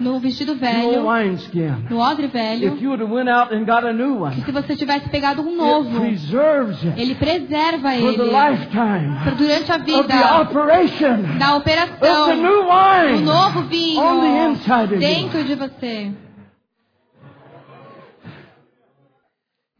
[0.00, 1.02] no vestido velho,
[1.90, 6.04] no odre If velho, que se você tivesse pegado um novo,
[6.96, 8.16] ele preserva ele
[9.36, 10.02] durante a vida
[11.38, 14.02] da operação do novo vinho
[14.98, 16.12] dentro de você.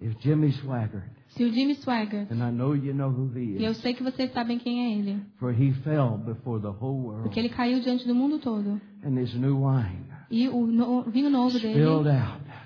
[0.01, 3.64] If Jimmy Swaggart, Se o Jimmy Swagger, and I know you know who he e
[3.64, 7.01] eu is, sei que vocês sabem quem é ele, for he fell before the whole
[7.07, 8.81] world, porque ele caiu diante do mundo todo.
[9.05, 12.09] and his new wine E o no- vinho novo dele out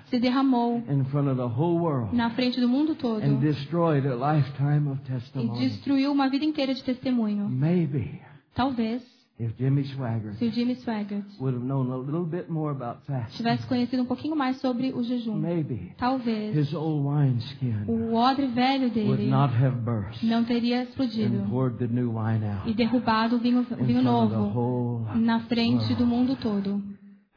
[0.05, 4.05] se derramou in front of the whole world na frente do mundo todo and destroyed
[4.07, 5.59] a lifetime of e testimony.
[5.67, 7.49] destruiu uma vida inteira de testemunho.
[7.49, 8.21] Maybe
[8.55, 9.03] Talvez,
[9.39, 13.01] if Jimmy Swaggart se o Jimmy Swaggart would have known a little bit more about
[13.05, 18.13] fasting, tivesse conhecido um pouquinho mais sobre o jejum, maybe talvez his old wineskin o
[18.13, 22.45] odre velho would dele not have burst não teria and explodido poured the new wine
[22.45, 26.15] out e derrubado o vinho, in vinho novo whole na frente do world.
[26.15, 26.83] mundo todo.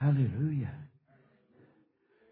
[0.00, 0.74] Hallelujah.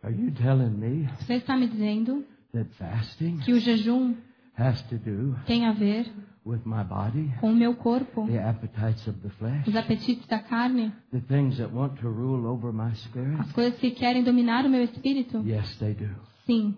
[0.03, 4.17] Are you telling me Você está me dizendo that fasting que o jejum
[4.59, 6.11] has to do tem a ver
[6.51, 10.41] with my body, com o meu corpo, the appetites of the flesh, os apetites da
[10.41, 13.41] carne, the things that want to rule over my spirit?
[13.41, 15.39] as coisas que querem dominar o meu espírito?
[15.47, 16.09] Yes, they do.
[16.47, 16.77] Sim.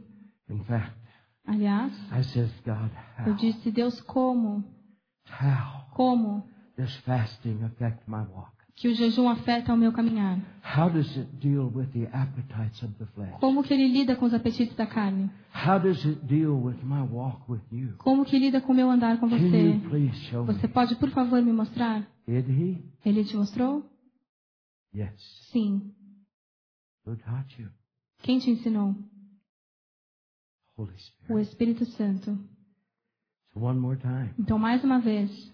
[0.49, 0.93] In fact,
[1.47, 2.91] Aliás, I said, God,
[3.27, 4.63] eu how, disse, Deus, como?
[5.27, 6.45] how Como
[6.77, 8.53] does fasting affect my walk?
[8.75, 10.39] Que o jejum afeta o meu caminhar?
[10.65, 13.39] How does it deal with the appetites of the flesh?
[13.41, 15.31] Como que ele lida com os apetites da carne?
[15.55, 17.95] How does it deal with my walk with you?
[17.99, 19.79] Como que lida com o meu andar com você?
[20.47, 22.07] Você pode, por favor, me mostrar?
[22.27, 22.83] Did he?
[23.05, 23.85] Ele te mostrou?
[25.51, 25.93] Sim.
[27.07, 27.69] Who taught you?
[28.23, 28.95] Quem te ensinou?
[31.29, 31.39] O.
[31.39, 32.39] Espírito Santo.
[33.53, 34.31] So one more time.
[34.39, 35.53] Então, mais uma vez,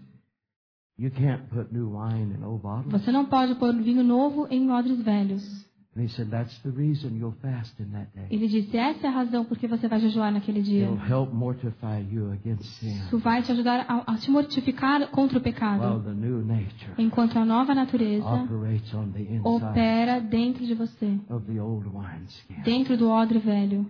[2.86, 5.68] você não pode pôr vinho novo em odres velhos.
[5.98, 8.26] And he said, That's the reason you'll fast in that day.
[8.30, 10.84] Ele disse: Essa é a razão por que você vai jejuar naquele dia.
[10.84, 12.90] It'll help mortify you against sin.
[13.06, 17.36] Isso vai te ajudar a, te mortificar contra o While pecado, the new nature enquanto
[17.36, 22.62] a nova natureza operates on the inside opera dentro de você, of the old wineskin.
[22.62, 23.84] dentro do odre velho.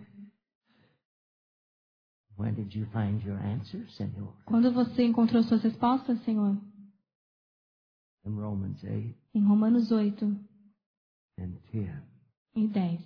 [2.38, 4.32] Where did you find your answer, Senor?
[4.46, 6.56] Quando você encontrou suas respostas, Senhor?
[8.24, 10.24] In Romans 8 Em Romanos 8
[11.38, 12.02] and 10.
[12.56, 13.00] e 10.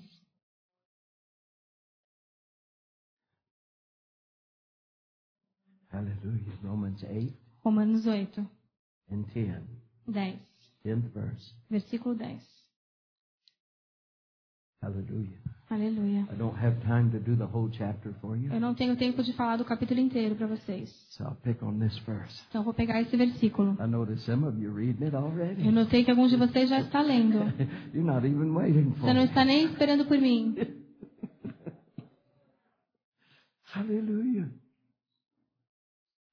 [5.90, 6.52] Hallelujah.
[6.62, 7.32] Romans 8
[7.64, 8.38] Romanos 8,
[9.10, 9.62] and 10.
[10.12, 10.38] 10.
[10.84, 11.52] 10th verse.
[11.70, 12.40] Versículo 10.
[14.82, 15.38] Hallelujah.
[15.72, 16.28] Aleluia.
[16.30, 19.22] I don't have time to do the whole chapter for you, Eu não tenho tempo
[19.22, 20.90] de falar do capítulo inteiro para vocês.
[21.16, 22.42] so I'll pick on this verse.
[22.50, 23.74] Então vou pegar esse versículo.
[23.80, 25.64] I notice some of you reading it already.
[25.66, 27.38] Eu notei que alguns de vocês já estão lendo.
[27.94, 30.54] You're not even waiting for Você não está nem esperando por mim.
[33.74, 34.50] Hallelujah.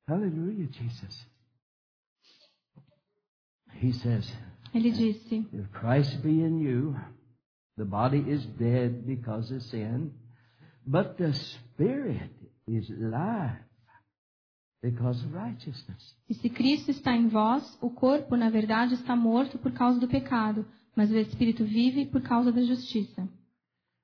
[0.05, 1.27] Hallelujah, Jesus.
[3.81, 4.29] He says,
[4.73, 6.93] Ele disse: If Christ be in you,
[7.79, 10.11] the body is dead because of sin,
[10.85, 12.29] but the spirit
[12.67, 13.57] is life
[14.83, 16.15] because of righteousness.
[16.29, 20.07] E se Cristo está em vós, o corpo, na verdade, está morto por causa do
[20.09, 20.65] pecado,
[20.95, 23.27] mas o espírito vive por causa da justiça.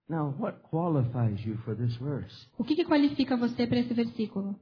[0.08, 2.48] Now, what qualifies you for this verse?
[2.58, 4.56] O que, que qualifica você para esse versículo?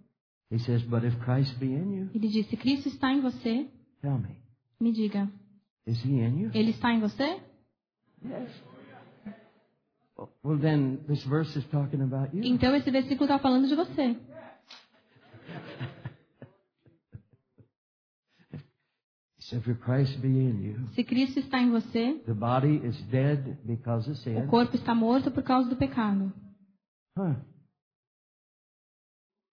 [0.49, 3.67] He says, But if Christ be in you, Ele disse: Cristo está em você?
[4.01, 4.37] tell me,
[4.79, 5.29] Me diga,
[5.85, 6.51] is he in you?
[6.53, 7.41] ele está em você?
[8.25, 8.49] Yes.
[10.43, 12.43] Well, then, this verse is talking about you.
[12.43, 14.15] Então esse versículo está falando de você.
[19.37, 22.95] He said, If Christ be in you, Se Cristo está em você, the body is
[23.11, 24.47] dead because of o sin.
[24.47, 26.31] corpo está morto por causa do pecado.
[27.17, 27.35] Huh.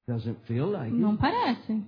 [0.06, 1.20] Doesn't feel like Não it.
[1.20, 1.82] parece.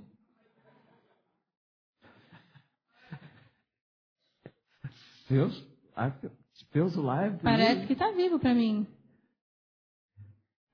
[5.28, 5.62] Feels,
[5.96, 6.30] I feel,
[6.72, 7.86] feels alive to Parece me.
[7.86, 8.86] que está vivo para mim.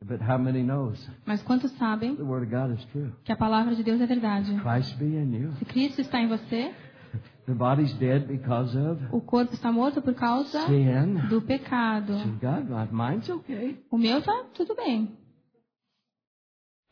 [0.00, 3.12] But how many knows Mas quantos sabem the word of God is true?
[3.24, 4.54] que a palavra de Deus é verdade?
[4.60, 5.52] Christ be in you.
[5.58, 6.72] Se Cristo está em você,
[7.46, 11.28] The body's dead because of o corpo está morto por causa sin.
[11.28, 12.12] do pecado.
[12.18, 13.82] So God, mine's okay.
[13.90, 15.16] O meu tá tudo bem.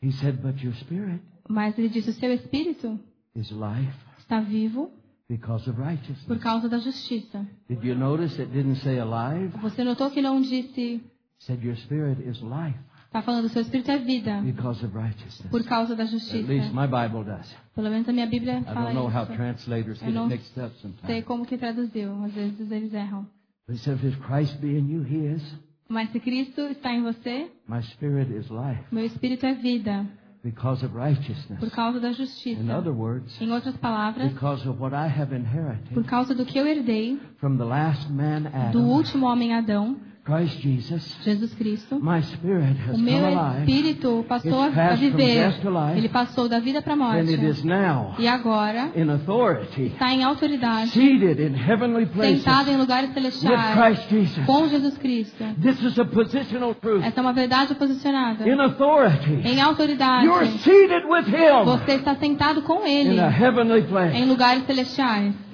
[0.01, 2.99] He said, but your spirit Mas ele disse: o seu espírito
[3.35, 4.91] is life está vivo
[5.29, 6.43] because of por righteousness.
[6.43, 7.45] causa da justiça.
[7.69, 9.49] Did you notice it didn't say alive?
[9.61, 11.01] Você notou que não disse,
[11.39, 15.49] said your spirit is life está falando, seu espírito é vida because of righteousness.
[15.49, 16.73] por causa da At least justiça.
[16.73, 17.55] my Bible does.
[17.73, 19.33] Pelo menos a minha Bíblia I fala don't know how isso.
[19.33, 21.25] translators Eu get não it mixed up Sei sometimes.
[21.25, 23.25] como que traduziu, às vezes eles erram.
[23.67, 25.43] But if Christ be in you, He is.
[25.89, 30.05] Mas se Cristo está em você, My spirit is life meu espírito é vida
[30.51, 31.59] because of righteousness.
[31.59, 32.77] por causa da In justiça.
[32.77, 36.57] other words, Em outras palavras, because of what I have por inherited causa do que
[36.57, 41.97] eu herdei from the last man do Adam, último homem Adão, Christ Jesus, Jesus Cristo,
[42.01, 43.59] my spirit has o meu come alive.
[43.71, 45.53] espírito passou a viver.
[45.95, 47.45] Ele passou da vida para a And it morte.
[47.45, 52.75] is now E agora in authority, está em autoridade, seated in heavenly places sentado em
[52.75, 54.45] lugares with celestiais Christ Jesus.
[54.45, 55.43] com Jesus Cristo.
[55.61, 57.03] This is a positional truth.
[57.05, 58.45] Essa é uma verdade posicionada.
[58.45, 63.29] In authority, Em autoridade, you're seated with Him você está sentado com Ele in a
[63.29, 64.25] heavenly em place.
[64.25, 65.46] lugares celestiais.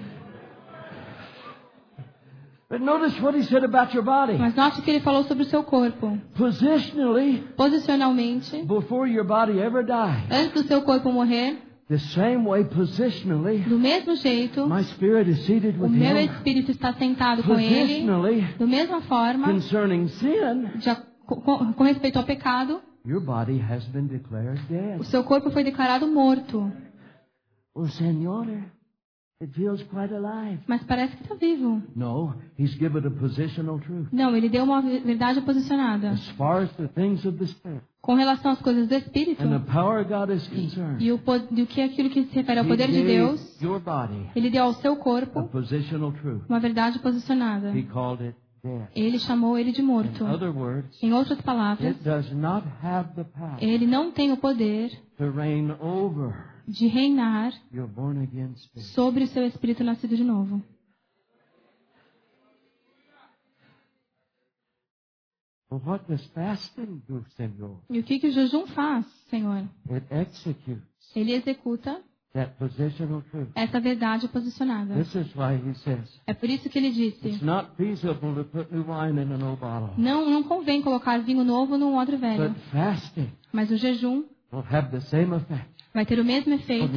[4.40, 6.18] Mas note que ele falou sobre o seu corpo.
[6.36, 11.58] Positionally, Posicionalmente, before your body ever died, antes do seu corpo morrer,
[11.88, 16.26] the same way positionally, do mesmo jeito, my spirit is seated o with meu Him.
[16.26, 18.06] espírito está sentado com ele.
[18.58, 19.48] Da mesma forma,
[21.26, 25.00] com, respeito ao pecado, your body has been declared dead.
[25.00, 26.72] o seu corpo foi declarado morto.
[27.76, 28.72] Well, Senor, it feels quite alive.
[30.68, 31.82] Mas parece que está vivo.
[31.96, 34.08] No, He's given a positional truth.
[34.12, 36.12] Não, ele deu uma verdade posicionada.
[36.12, 39.60] As far as the things of the Spirit Com relação às coisas do Espírito and
[39.60, 42.60] the power of God is concerned, e o, po- do que aquilo que se refere
[42.60, 46.42] ao poder de Deus, your body ele deu ao seu a corpo positional truth.
[46.50, 47.70] uma verdade posicionada.
[47.70, 48.88] He called it dead.
[48.94, 50.22] Ele chamou ele de morto.
[50.26, 54.34] In other words, Em outras palavras, it does not have the power ele não tem
[54.34, 56.34] o poder to reign over
[56.68, 57.54] de reinar
[58.94, 60.62] sobre o seu espírito nascido de novo.
[67.90, 69.68] E o que, que o jejum faz, Senhor?
[71.16, 72.02] Ele executa
[73.56, 74.96] essa verdade posicionada.
[74.96, 78.44] This is why he says É por isso que ele disse: it's not feasible to
[78.46, 79.94] put new wine in an old bottle.
[79.98, 82.56] não, não convém colocar vinho novo num odre velho,
[83.52, 84.24] mas o jejum
[85.94, 86.92] vai ter o mesmo efeito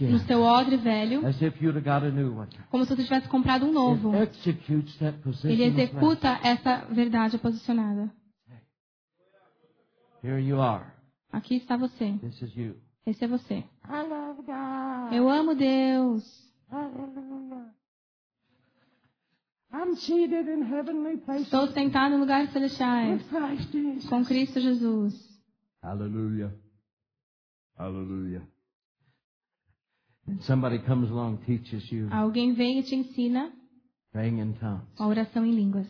[0.00, 1.22] no seu odre velho,
[2.70, 4.12] como se você tivesse comprado um novo.
[5.44, 8.12] Ele executa essa verdade posicionada.
[11.32, 12.14] Aqui está você.
[13.04, 13.54] Esse é você.
[13.88, 15.12] I love God.
[15.12, 16.52] Eu amo Deus.
[21.40, 23.22] Estou sentado em lugares celestiais
[24.08, 25.32] com Cristo Jesus.
[25.82, 26.54] Hallelujah.
[27.82, 28.42] Hallelujah.
[30.28, 33.52] And somebody comes along, teaches you Alguém vem e te ensina
[34.12, 34.84] praying in tongues.
[34.98, 35.88] a oração em línguas.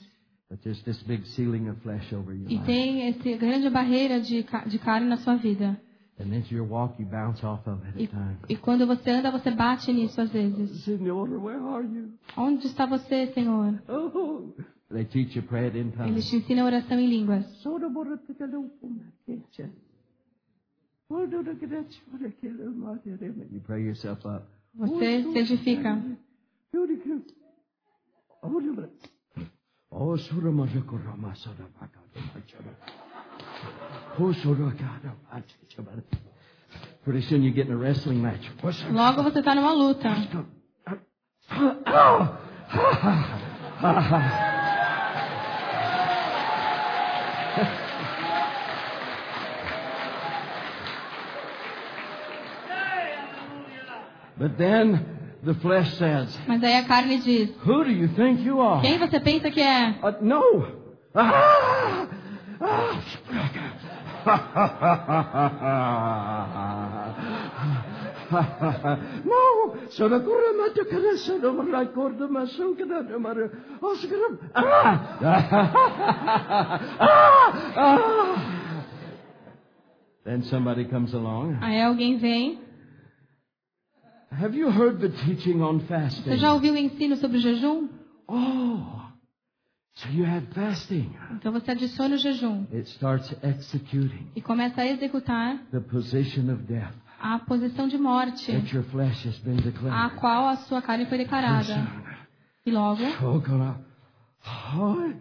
[0.48, 2.64] But there's this big ceiling of flesh over your E life.
[2.66, 5.78] tem essa grande barreira de, ca- de carne na sua vida.
[6.18, 8.38] And as you walk, you bounce off of it E, at times.
[8.48, 10.84] e quando você anda, você bate nisso às vezes.
[10.84, 12.12] Senor, where are you?
[12.36, 13.82] Onde está você, Senhor?
[13.88, 14.54] Oh.
[14.90, 16.30] They teach you pray it in Eles tongues.
[16.30, 17.44] te ensinam a oração em línguas.
[23.50, 24.44] You pray yourself up.
[24.74, 26.02] Você se edifica.
[29.90, 32.74] Oh, sura majakura masada bakada machara.
[34.18, 36.02] Oh, sura kada machara.
[37.04, 38.50] Pretty soon you get in a wrestling match.
[38.90, 40.08] Logo você está numa luta.
[54.42, 55.06] But then
[55.44, 58.82] the flesh says, Mas aí a carne diz: Who do you think you are?
[58.82, 59.94] Quem você pensa que é?
[60.02, 60.66] Uh, no.
[61.14, 62.08] Ah!
[68.34, 68.98] Ah!
[69.24, 69.76] no.
[69.90, 73.50] Sono ancora mato che adesso non mi ricordo ma so che non mi ricordo.
[73.80, 74.38] Oh, scusa.
[74.54, 75.18] Ah!
[76.98, 77.60] Ah!
[77.76, 78.34] Ah!
[80.24, 81.58] Then somebody comes along.
[81.60, 82.61] Aí alguém vem.
[84.40, 86.36] Have you heard the teaching on Você fasting?
[86.38, 87.88] já ouviu o ensino sobre o jejum?
[88.26, 89.02] Oh,
[89.94, 91.12] so you had fasting.
[91.32, 96.62] Então você adiciona o jejum It starts executing e começa a executar the position of
[96.62, 100.16] death a posição de morte, that your flesh has been a declared.
[100.18, 101.86] qual a sua carne foi declarada.
[102.64, 103.76] E logo, Oh, God.
[104.74, 105.14] Oh,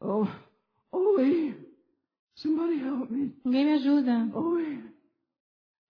[0.00, 0.28] oh,
[0.92, 1.54] oh,
[2.36, 3.32] somebody help me.
[3.44, 4.28] ninguém me ajuda.
[4.34, 4.58] Oh,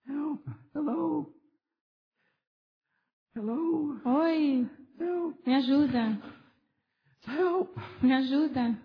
[0.06, 0.40] help.
[0.74, 1.30] Hello.
[3.34, 3.96] Hello.
[4.04, 4.66] Oi,
[5.00, 5.46] Help.
[5.46, 6.18] me ajuda.
[7.26, 7.74] Help.
[8.02, 8.76] Me ajuda.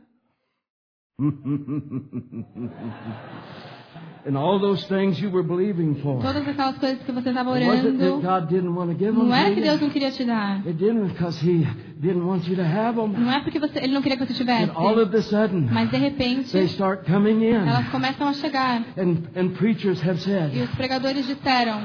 [4.25, 6.21] and all those things you were believing for.
[6.21, 9.13] Todas aquelas coisas que você estava It wasn't that orando, God didn't want to give
[9.13, 10.65] them não era to que Deus não queria te dar.
[10.65, 11.65] It didn't because He
[11.99, 13.09] didn't want you to have them.
[13.19, 14.69] Não é porque você, Ele não queria que você tivesse.
[14.69, 17.67] And all of a sudden, Mas de repente, they start coming in.
[17.67, 18.81] elas começam a chegar.
[18.97, 21.81] And, and preachers have E said, os pregadores disseram: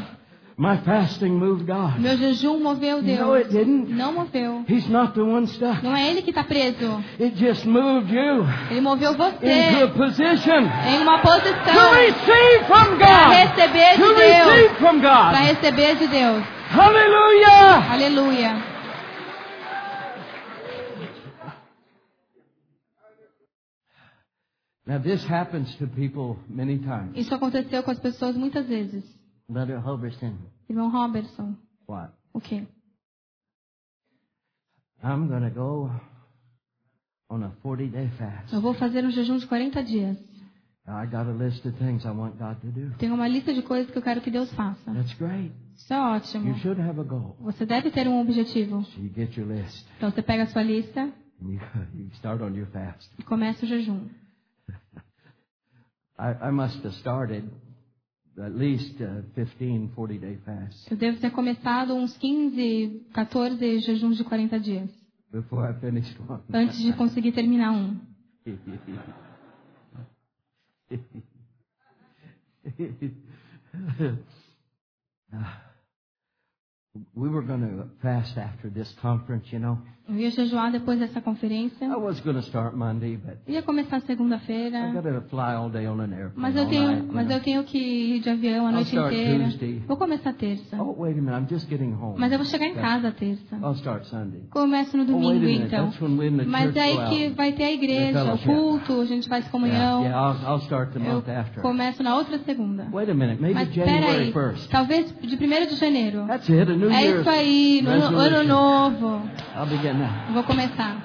[0.56, 1.98] My fasting moved God.
[1.98, 3.36] Meu jejum moveu No, Deus.
[3.46, 3.88] it didn't.
[3.94, 4.64] Não moveu.
[4.68, 5.82] He's not the one stuck.
[5.82, 7.02] Não é Ele que está preso.
[7.18, 12.64] It just moved you Ele moveu into a você position em uma to posição receive
[12.66, 14.48] from para receber To de Deus.
[14.52, 16.44] receive from Para receber de Deus.
[16.70, 17.92] Hallelujah.
[17.92, 18.72] Aleluia.
[24.86, 27.16] Now this happens to people many times.
[27.16, 29.04] Isso aconteceu com as pessoas muitas vezes.
[29.48, 30.36] Brother Hoberson,
[30.68, 32.12] Irmão Robertson, What?
[32.32, 32.66] o quê?
[35.04, 35.90] I'm to go
[37.28, 38.52] on a 40 day fast.
[38.54, 40.16] Eu vou fazer um jejum de 40 dias.
[40.86, 42.96] I got a list of things I want God to do.
[42.98, 44.92] Tenho uma lista de coisas que eu quero que Deus faça.
[44.92, 45.52] That's great.
[45.76, 46.48] Isso é ótimo.
[46.48, 47.36] You should have a goal.
[47.40, 48.84] Você deve ter um objetivo.
[48.84, 51.60] So you get your list Então você pega a sua lista and you,
[51.94, 53.08] you start on your fast.
[53.18, 54.08] e começa o jejum.
[56.18, 57.48] I, I must have started
[60.90, 65.02] Eu devo ter começado uns 15, 14 jejuns de 40 dias.
[65.32, 66.42] before I finished one.
[66.52, 67.98] Antes de conseguir terminar um.
[77.14, 79.78] We were going to fast after this conference, you know.
[80.08, 81.84] Eu ia jejuar depois dessa conferência.
[81.86, 84.92] I was going to start Monday, but Ia começar segunda-feira.
[86.34, 89.44] Mas eu tenho, night, mas eu tenho que ir de avião a I'll noite inteira.
[89.44, 89.82] Tuesday.
[89.86, 90.76] Vou começar terça.
[90.82, 91.42] Oh, wait a minute.
[91.44, 92.14] I'm just getting home.
[92.18, 92.88] Mas eu vou chegar em Yeah.
[93.00, 93.56] casa terça.
[93.56, 94.42] I'll start Sunday.
[94.50, 95.66] Começo no Oh, domingo, minute.
[95.66, 95.90] então.
[96.48, 100.02] Mas é aí que vai ter a igreja, o culto, a gente faz Yeah, comunhão.
[100.02, 101.62] yeah I'll, I'll start the Eu month after.
[101.62, 102.88] começo na outra segunda.
[102.92, 103.40] Wait a minute.
[103.40, 104.68] Maybe Mas January aí, 1st.
[104.68, 106.26] talvez de 1 de janeiro.
[106.26, 106.70] That's it.
[106.72, 109.22] A New É isso aí, no ano, novo.
[109.54, 110.32] I'll begin now.
[110.32, 110.96] Vou começar.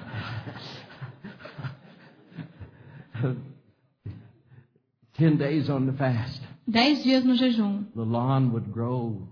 [5.18, 6.42] Ten days on the fast.
[6.68, 7.86] Dez dias no jejum.
[7.96, 9.28] The lawn would grow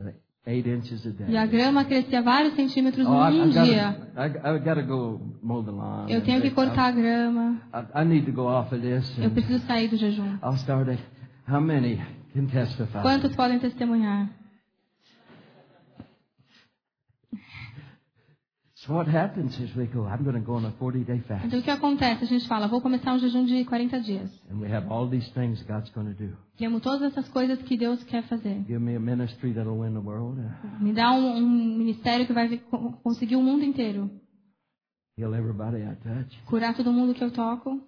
[0.00, 0.10] uh,
[0.46, 1.26] eight inches a day.
[1.28, 3.96] E a grama crescia vários centímetros Oh, um dia.
[4.16, 6.08] I, I gotta go mow the lawn.
[6.08, 7.60] Eu tenho que I- cortar a grama.
[7.72, 9.16] I, I need to go off of this.
[9.18, 10.38] Eu preciso sair do jejum.
[10.42, 11.00] I'll start it.
[11.46, 12.00] How many
[12.32, 13.02] can testify?
[13.02, 14.28] Quantos podem testemunhar?
[18.86, 21.46] So what happens is we go, I'm going to go on a 40-day fast.
[21.46, 22.24] Então o que acontece?
[22.24, 24.30] A gente fala, vou começar um jejum de 40 dias.
[24.50, 26.36] And we have all these things God's going to do.
[26.58, 28.62] Temos todas essas coisas que Deus quer fazer.
[28.66, 30.38] Give me a ministry that'll win the world.
[30.38, 32.58] uh, Me dá um, um ministério que vai
[33.02, 34.10] conseguir o mundo inteiro.
[35.16, 36.38] Heal everybody I touch.
[36.44, 37.80] Curar todo mundo que eu toco.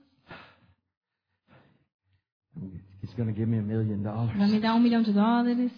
[3.02, 4.50] He's going to give me a million Vai dollars.
[4.50, 5.70] me dar um milhão de dólares.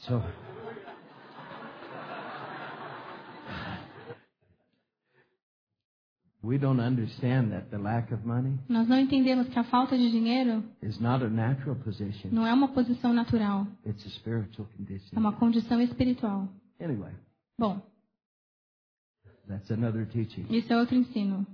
[0.00, 0.22] So
[6.44, 10.10] we don't understand that the lack of money Nós não entendemos que a falta de
[10.10, 12.28] dinheiro is not a natural position.
[12.30, 13.66] não é uma posição natural.
[13.86, 15.18] It's a spiritual É condition.
[15.18, 16.48] uma condição espiritual.
[16.80, 17.12] Anyway,
[17.58, 17.80] Bom,
[19.48, 20.46] that's another teaching.
[20.50, 21.46] isso é outro ensino.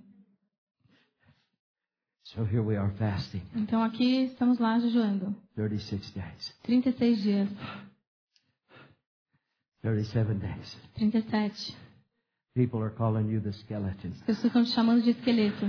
[2.25, 5.35] So here we are fasting Então aqui estamos lá jejuando.
[5.57, 7.49] 36 days, 36 dias.
[9.83, 10.79] 37 days.
[10.95, 11.77] 37.
[12.61, 14.11] People are calling you the skeleton.
[14.11, 15.65] As pessoas estão te chamando de esqueleto.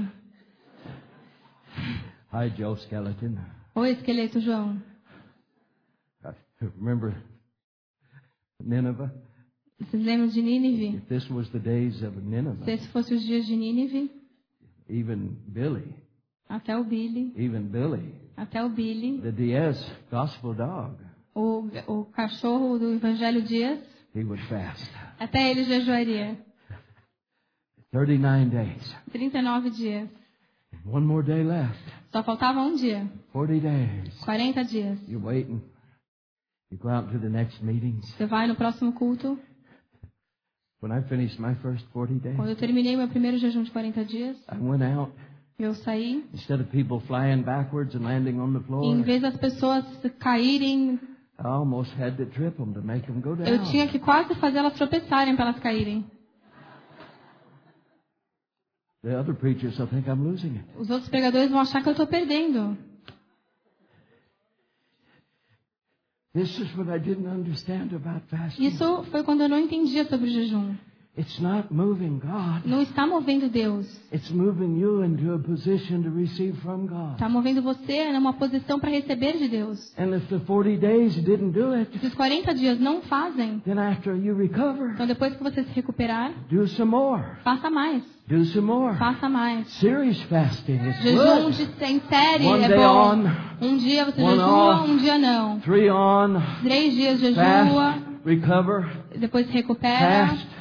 [2.33, 3.37] Hi, Joe Skeleton.
[3.75, 4.83] Oi, esqueleto, João.
[6.25, 6.33] I
[6.77, 7.15] remember
[8.61, 9.09] Nineveh.
[9.79, 10.97] Vocês lembram de Nínive?
[10.97, 14.11] If this was the days of Se Nineveh, esse fosse os dias de Nínive,
[14.89, 15.95] even Billy,
[16.49, 19.81] até o Billy, even Billy, até o Billy, the Diaz
[20.11, 20.97] gospel dog,
[21.33, 23.79] o, o cachorro do Evangelho Dias,
[24.13, 24.91] he would fast.
[25.17, 26.50] até ele jejuaria.
[27.93, 28.95] 39 days.
[29.11, 30.09] 39 dias.
[30.85, 31.77] One more day left.
[32.11, 33.09] Só faltava um dia.
[33.33, 34.23] 40 days.
[34.23, 34.99] 40 dias.
[35.07, 35.61] You're waiting.
[36.71, 38.05] You go out to the next meetings.
[38.15, 39.37] Você vai no próximo culto.
[40.81, 44.03] When I finished my first 40 days, Quando eu terminei meu primeiro jejum de 40
[44.05, 45.11] dias, I went out.
[45.59, 46.25] eu saí.
[46.33, 49.85] Instead of people flying backwards and landing on the E em floor, vez das pessoas
[50.17, 50.99] caírem,
[51.37, 53.47] I almost had to trip them to make them go down.
[53.47, 56.03] eu tinha que quase fazer elas tropeçarem para elas caírem.
[56.09, 57.39] The other preachers will think I'm
[58.39, 58.90] losing it.
[59.03, 62.77] Os outros pregadores vão achar que eu estou perdendo.
[66.33, 68.63] This is what I didn't understand about fasting.
[68.63, 70.75] Isso foi quando eu não entendia sobre jejum.
[71.17, 72.61] It's not moving God.
[72.65, 73.85] Não está movendo Deus.
[74.13, 77.13] It's moving you into a position to receive from God.
[77.15, 79.93] Está movendo você numa posição para receber de Deus.
[79.99, 83.77] And if the 40 days didn't do it, Se os 40 dias não fazem, then
[83.77, 87.23] after you recover, então depois que você se recuperar, do some more.
[87.43, 88.01] faça mais.
[88.29, 88.95] Do some more.
[88.97, 89.67] Faça mais.
[89.67, 91.57] Serious fasting is Jejum good.
[91.77, 93.15] de em série One é day bom.
[93.17, 94.89] on, Um dia você jejua, off.
[94.89, 95.59] um dia não.
[95.59, 98.87] three on, Três dias jejua, fast, recover,
[99.17, 100.27] depois se recupera.
[100.27, 100.60] fast.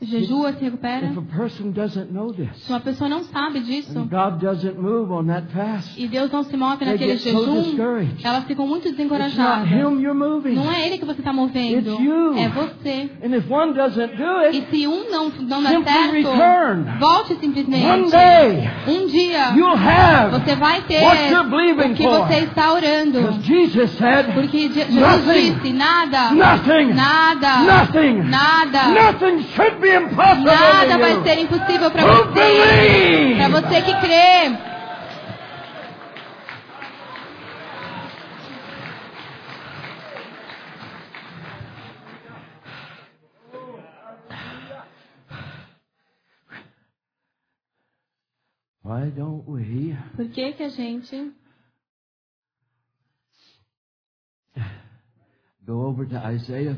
[0.00, 1.06] Jejua, se recupera.
[1.06, 5.10] If a person doesn't know Se this, uma pessoa não sabe disso God doesn't move
[5.10, 8.26] on that fast, e Deus não se move naquele so jejum, discouraged.
[8.26, 9.70] elas ficam muito desencorajadas.
[9.70, 11.96] Não é ele que você está movendo,
[12.36, 13.10] é você.
[13.48, 16.98] One do E it, se um não, não dá certo, return.
[17.00, 18.10] volte one simplesmente.
[18.10, 19.52] day Um dia
[20.30, 22.26] você vai ter o que for.
[22.26, 23.40] você está orando.
[23.42, 25.54] Jesus said, Porque Je- Jesus Nothing.
[25.54, 29.85] disse, nada, nothing, nada, nothing, nada, nothing should be
[30.44, 33.34] nada vai ser impossível para você.
[33.36, 34.76] Para você que crê.
[48.84, 51.32] Why don't we Por que que a gente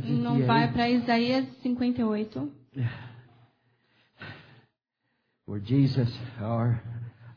[0.03, 2.53] não vai 58, para Isaías 58,
[5.47, 6.11] where Jesus,
[6.43, 6.81] or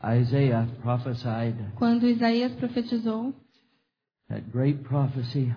[0.04, 3.34] Isaiah, prophesied quando Isaías profetizou
[4.30, 5.54] that great prophecy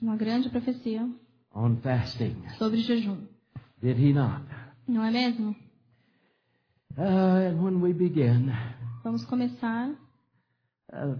[0.00, 1.08] uma grande profecia
[1.52, 2.36] on fasting.
[2.58, 3.26] sobre jejum.
[3.82, 4.42] Did he not?
[4.86, 5.54] Não é mesmo?
[6.96, 8.52] Uh, and when we begin,
[9.02, 9.90] Vamos começar
[10.92, 11.14] uh,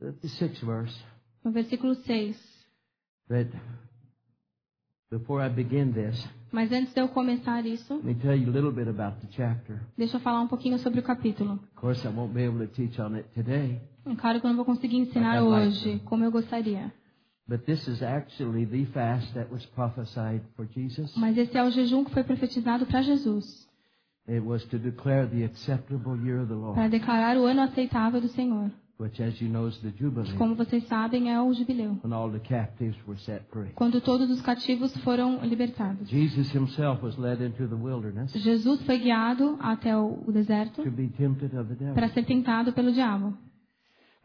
[0.00, 0.94] the, sixth verse.
[1.44, 2.36] no versículo 6.
[3.28, 3.48] But
[5.10, 6.22] before I begin this,
[6.54, 9.26] Mas antes de eu começar isso, let me tell you a little bit about the
[9.32, 9.80] chapter.
[9.98, 11.54] deixa eu falar um pouquinho sobre o capítulo.
[11.54, 14.50] Of course, I won't be able to teach on it today, É Claro que eu
[14.50, 16.92] não vou conseguir ensinar hoje como eu gostaria.
[17.48, 21.14] but this is actually the fast that was prophesied for Jesus.
[21.16, 23.68] Mas esse é o jejum que foi profetizado para Jesus,
[24.28, 28.20] It was to declare the acceptable year of the para Lord, declarar o ano aceitável
[28.20, 28.70] do Senhor.
[28.98, 31.98] Which, as you know, is the Jubilee, Como vocês sabem, é o jubileu,
[33.74, 36.08] quando todos os cativos foram libertados.
[36.08, 41.08] Jesus himself was led into the wilderness Jesus foi guiado até o deserto to be
[41.08, 41.94] tempted of the devil.
[41.94, 43.36] para ser tentado pelo diabo.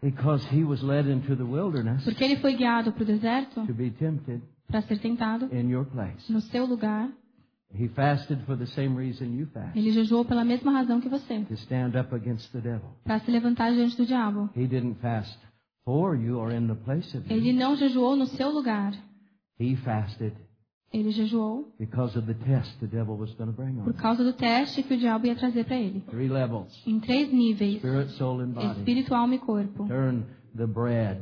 [0.02, 3.74] Because he was led into the wilderness Porque ele foi guiado para o deserto to
[3.74, 6.32] be tempted para ser tentado in your place.
[6.32, 7.10] no seu lugar.
[7.74, 11.42] He fasted for the same reason you fast, Ele jejuou pela mesma razão que você,
[11.46, 12.90] to stand up against the devil.
[13.04, 14.50] para se levantar diante do diabo.
[14.56, 15.38] He didn't fast
[15.86, 18.94] for you or in the place of Ele não jejuou no seu lugar.
[19.60, 20.34] He fasted
[20.92, 24.24] Ele jejuou because of the test the devil was going to bring on por causa
[24.24, 26.02] do teste que o diabo ia trazer para ele.
[26.10, 28.80] Three levels, Em três níveis: spirit, soul, and body.
[28.80, 29.86] espírito, alma e corpo.
[29.88, 30.24] Turn
[30.58, 31.22] the bread,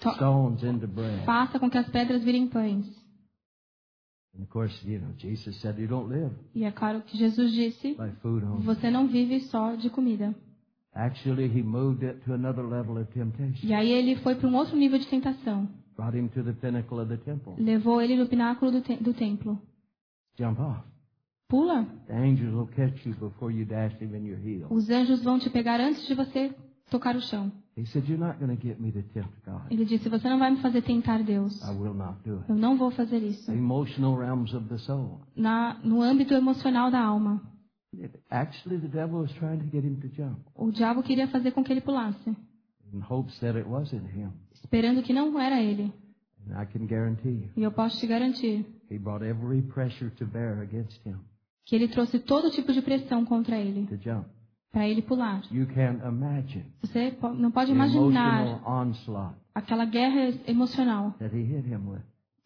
[0.00, 1.26] To- stones into bread.
[1.26, 2.86] Faça com que as pedras virem pães.
[6.54, 7.96] E é claro que Jesus disse.
[8.60, 10.34] Você não vive só de comida.
[10.92, 13.66] Actually, he moved it to another level of temptation.
[13.66, 15.68] E aí ele foi para um outro nível de tentação.
[15.94, 17.52] Brought him to the pinnacle of the temple.
[17.58, 19.60] Levou ele no pináculo do, te- do templo.
[20.38, 20.80] Jump off.
[21.48, 21.84] Pula.
[22.06, 24.66] The angels will catch you before you dash him in your heel.
[24.70, 26.50] Os anjos vão te pegar antes de você
[26.90, 27.52] tocar o chão.
[27.76, 29.70] He said, You're not going to get me to tempt God.
[29.70, 31.60] Ele disse: Você não vai me fazer tentar Deus.
[32.48, 33.52] Eu não vou fazer isso.
[35.36, 37.42] Na, no âmbito emocional da alma.
[38.30, 41.64] Actually, the devil was trying to get him to jump O diabo queria fazer com
[41.64, 42.36] que ele pulasse,
[44.52, 45.92] esperando que não era ele.
[47.56, 51.16] E eu posso te garantir he brought every pressure to bear against him
[51.64, 53.88] que ele trouxe todo tipo de pressão contra ele.
[54.72, 55.42] Para ele pular.
[56.82, 58.60] Você não pode imaginar
[59.54, 61.14] aquela guerra emocional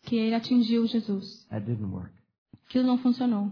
[0.02, 1.46] que ele atingiu Jesus.
[1.50, 3.50] Aquilo não funcionou.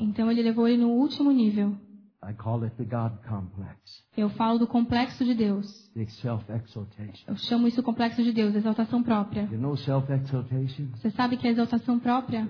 [0.00, 1.76] Então ele levou ele no último nível.
[2.22, 5.90] I call it the God complex, Eu falo do complexo de Deus.
[7.26, 9.48] Eu chamo isso complexo de Deus, exaltação própria.
[10.96, 12.46] Você sabe que a exaltação própria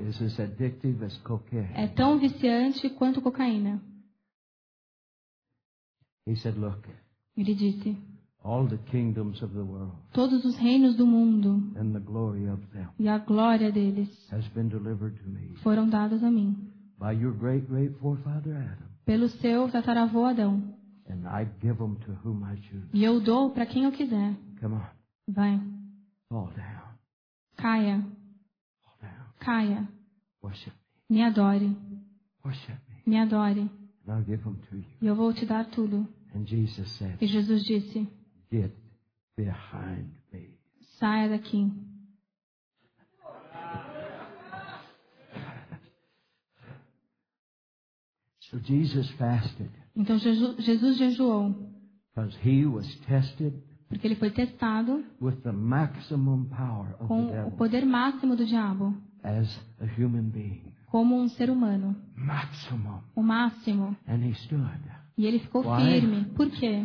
[1.74, 3.80] é tão viciante quanto cocaína.
[6.30, 6.86] He said, look,
[7.36, 7.96] Ele disse:
[8.44, 12.60] all the kingdoms of the world Todos os reinos do mundo and the glory of
[12.72, 16.56] them e a glória deles has been delivered to me foram dados a mim.
[16.98, 20.62] by your great, great forefather Adam, pelo seu tataravô Adão.
[21.08, 22.86] and I give them to whom I choose.
[22.92, 24.34] E eu dou para quem eu quiser.
[24.60, 24.86] Come on,
[25.28, 25.60] Vai,
[26.28, 26.94] fall down,
[27.56, 28.00] caia,
[28.84, 29.88] fall down, caia,
[30.42, 30.72] worship
[31.10, 31.22] me.
[31.22, 31.76] Adore, me,
[32.44, 33.68] worship me, me adore, and
[34.08, 34.84] I'll give them to you.
[35.02, 36.06] e eu vou te dar tudo.
[36.34, 38.06] And Jesus said, E Jesus disse:
[38.50, 38.72] get
[39.36, 40.58] behind me.
[40.98, 41.70] Saia daqui.
[48.50, 51.54] So Jesus fasted Então Jesus, jejuou,
[52.14, 53.52] because he was tested
[53.88, 58.46] porque ele foi testado with the maximum power of the com o poder máximo do
[58.46, 59.48] diabo, as
[59.80, 60.72] a human being.
[60.86, 63.02] como um ser humano, Maximum.
[63.14, 63.96] o máximo.
[65.16, 65.82] E ele ficou Why?
[65.82, 66.24] firme.
[66.36, 66.82] Por quê?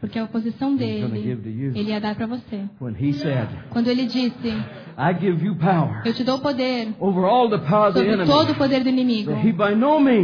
[0.00, 1.30] Porque a gonna dele,
[1.74, 2.64] ele ia dar para você.
[3.70, 4.48] Quando ele disse:
[5.04, 8.12] I give you power Eu te dou poder over all the power of the sobre
[8.12, 9.32] enemy, todo o poder do inimigo,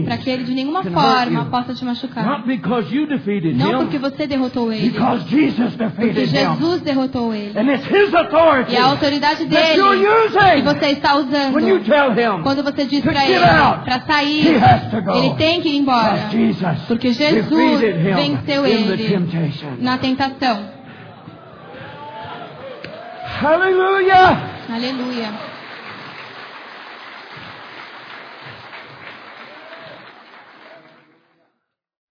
[0.05, 2.25] para que ele de nenhuma forma possa te machucar.
[2.25, 6.55] not because you defeated Não porque him, você derrotou ele, because Jesus porque defeated him.
[6.57, 7.59] Jesus derrotou ele.
[7.59, 9.83] And it's his authority E a autoridade that dele
[10.55, 11.85] que você está When you usando.
[11.85, 15.11] tell him Quando você diz para ele para he sair, has to go.
[15.19, 16.29] ele tem que ir embora.
[16.87, 19.71] Porque Jesus venceu in the ele temptation.
[19.81, 20.79] na tentação.
[23.41, 24.58] Hallelujah!
[24.69, 25.33] Aleluia.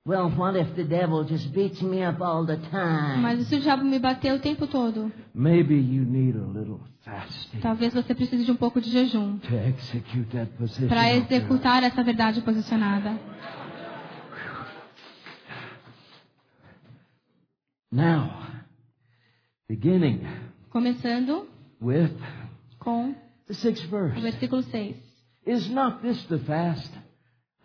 [0.07, 3.21] Well, what if the devil just beats me up all the time?
[3.21, 5.11] Mas se o diabo me bateu o tempo todo?
[5.35, 9.53] Maybe you need a little fasting Talvez você precise de um pouco de jejum to
[9.53, 10.87] execute that position.
[10.87, 13.19] para executar essa verdade posicionada.
[17.91, 18.31] Now,
[19.67, 20.25] beginning
[20.69, 21.47] Começando
[21.81, 22.11] with
[22.87, 23.13] com
[23.47, 24.21] the sixth o verse.
[24.21, 24.97] versículo 6.
[25.45, 26.89] Is not this the fast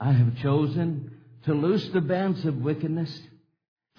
[0.01, 1.13] I have chosen
[1.45, 3.23] to loose the bands of wickedness,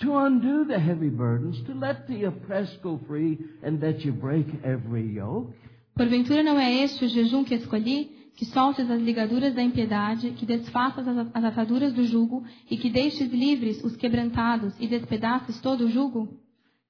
[0.02, 4.48] to undo the heavy burdens, to let the oppressed go free, and that you break
[4.66, 5.54] every yoke?
[5.96, 8.12] Porventura não é este o jejum que escolhi?
[8.36, 12.90] Que soltes as ligaduras da impiedade, que desfaças as as ataduras do jugo, e que
[12.90, 16.28] deixes livres os quebrantados, e despedaces todo o jugo?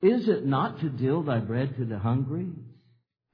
[0.01, 2.51] Is it not to deal thy bread to the hungry,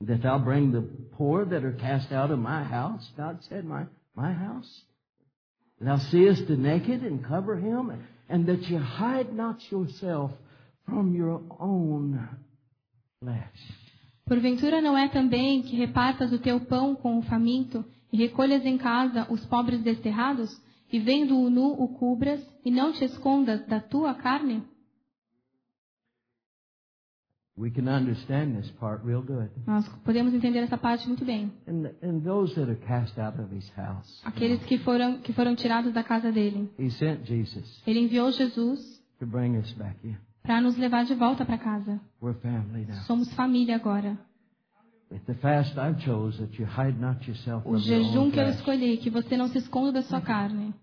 [0.02, 0.82] that thou bring the
[1.18, 3.06] poor that are cast out of my house?
[3.18, 3.86] God said, My,
[4.16, 4.82] my house.
[5.82, 7.92] Thou seest the naked and cover him,
[8.28, 10.32] and that you hide not yourself
[10.86, 12.28] from your own
[13.22, 13.74] flesh.
[14.26, 18.78] Porventura não é também que repartas o teu pão com o faminto, e recolhas em
[18.78, 20.50] casa os pobres desterrados,
[20.92, 24.64] e vendo o nu o cubras, e não te escondas da tua carne?
[27.60, 29.50] We can understand this part real good.
[29.68, 31.52] Nós podemos entender essa parte muito bem.
[31.68, 35.56] And, and those that are cast out of his house, Aqueles que foram, que foram
[35.56, 36.70] tirados da casa dele.
[36.80, 40.16] he sent Jesus Ele enviou Jesus to bring us back in.
[40.42, 42.00] para nos levar de volta para casa.
[42.22, 42.96] We're family now.
[43.04, 44.18] Somos família agora.
[47.66, 50.74] O jejum que eu escolhi, que você não se esconda da sua carne.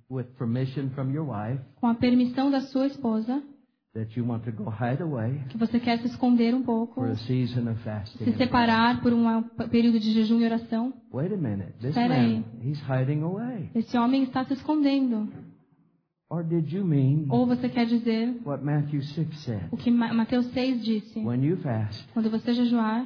[0.10, 3.42] with permission from your wife, com a permissão da sua esposa,
[3.94, 7.12] that you want to go hide away que você quer se esconder um pouco, for
[7.12, 8.26] a season of fasting?
[8.26, 10.94] se separar por um período de jejum e oração?
[11.14, 11.72] Wait a minute.
[11.80, 13.70] This Espera man, he's hiding away.
[13.74, 15.32] Esse homem está se escondendo.
[16.34, 19.68] Or did you mean Ou você quer dizer what Matthew 6 said?
[19.72, 21.20] o que Ma- Mateus 6 disse?
[21.20, 23.06] When you fast, Quando você jejuar,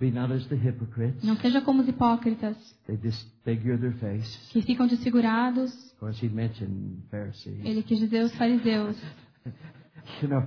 [0.00, 1.22] be not as the hypocrites.
[1.22, 2.56] não seja como os hipócritas,
[2.86, 4.48] They disfigure their faces.
[4.50, 5.70] que ficam desfigurados.
[5.92, 7.62] Of course, he mentioned Pharisees.
[7.62, 8.96] Ele quis dizer os fariseus.
[10.22, 10.42] You know,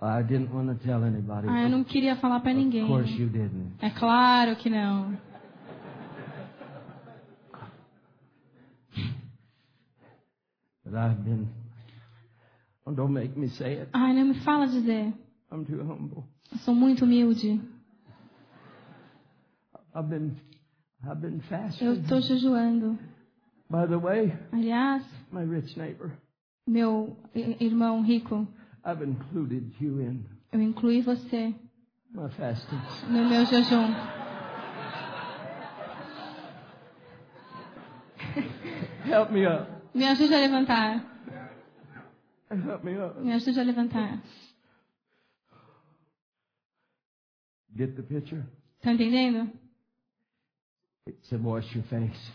[0.00, 1.46] I didn't want to tell anybody.
[1.48, 2.82] Ah, eu não queria falar para ninguém.
[2.82, 3.74] Of course you didn't.
[3.80, 5.16] É claro que não.
[10.84, 11.48] But I've been.
[12.86, 13.88] Oh, don't make me say it.
[13.92, 15.12] Ai, não me fala dizer.
[15.50, 16.24] I'm too humble.
[16.50, 17.60] Eu sou muito humilde.
[19.94, 20.36] I've been,
[21.04, 21.92] I've been Eu fasting.
[22.02, 22.98] estou jejuando.
[23.70, 26.12] By the way, Aliás, my rich neighbor,
[26.66, 27.16] meu
[27.60, 28.46] irmão rico,
[28.84, 31.54] I've included you in eu incluí você
[32.12, 33.02] my fastings.
[33.08, 34.21] no meu jejum.
[39.12, 39.68] Help me up.
[39.94, 41.04] Me ajude a levantar.
[42.50, 43.18] Help me up.
[43.20, 44.22] Me ajude a levantar.
[47.76, 48.44] Get the picture?
[48.82, 49.50] Tá entendendo?
[51.06, 52.32] It said, wash your face,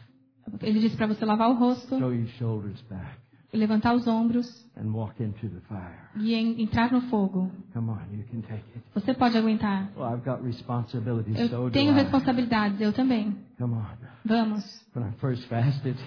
[0.61, 3.17] Ele disse para você lavar o rosto, throw your shoulders back,
[3.53, 5.97] levantar os ombros and walk into the fire.
[6.17, 7.49] e en- entrar no fogo.
[7.73, 8.83] Come on, you can take it.
[8.93, 9.89] Você pode aguentar.
[9.95, 13.37] Well, I've got responsibilities, so Eu do tenho responsabilidades, eu também.
[13.57, 13.85] Come on.
[14.25, 14.63] Vamos.
[14.93, 15.97] When I first fasted,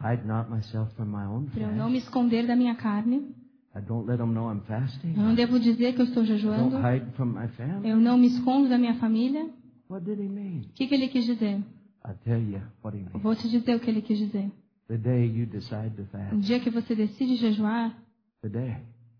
[0.00, 3.34] hide not myself from my own Para eu não me esconder da minha carne.
[3.74, 5.14] I don't let them know I'm fasting.
[5.16, 6.70] Eu não devo dizer que eu estou jejuando.
[6.70, 7.88] don't hide from my family.
[7.88, 9.48] Eu não me escondo da minha família.
[9.90, 10.62] What did he mean?
[10.70, 11.62] O que, que ele quis dizer?
[12.08, 13.22] I'll tell you what he Eu meant.
[13.22, 14.50] vou te dizer o que ele quis dizer.
[14.88, 17.94] The day you decide to O fast, dia que você decide jejuar,
[18.42, 18.76] the day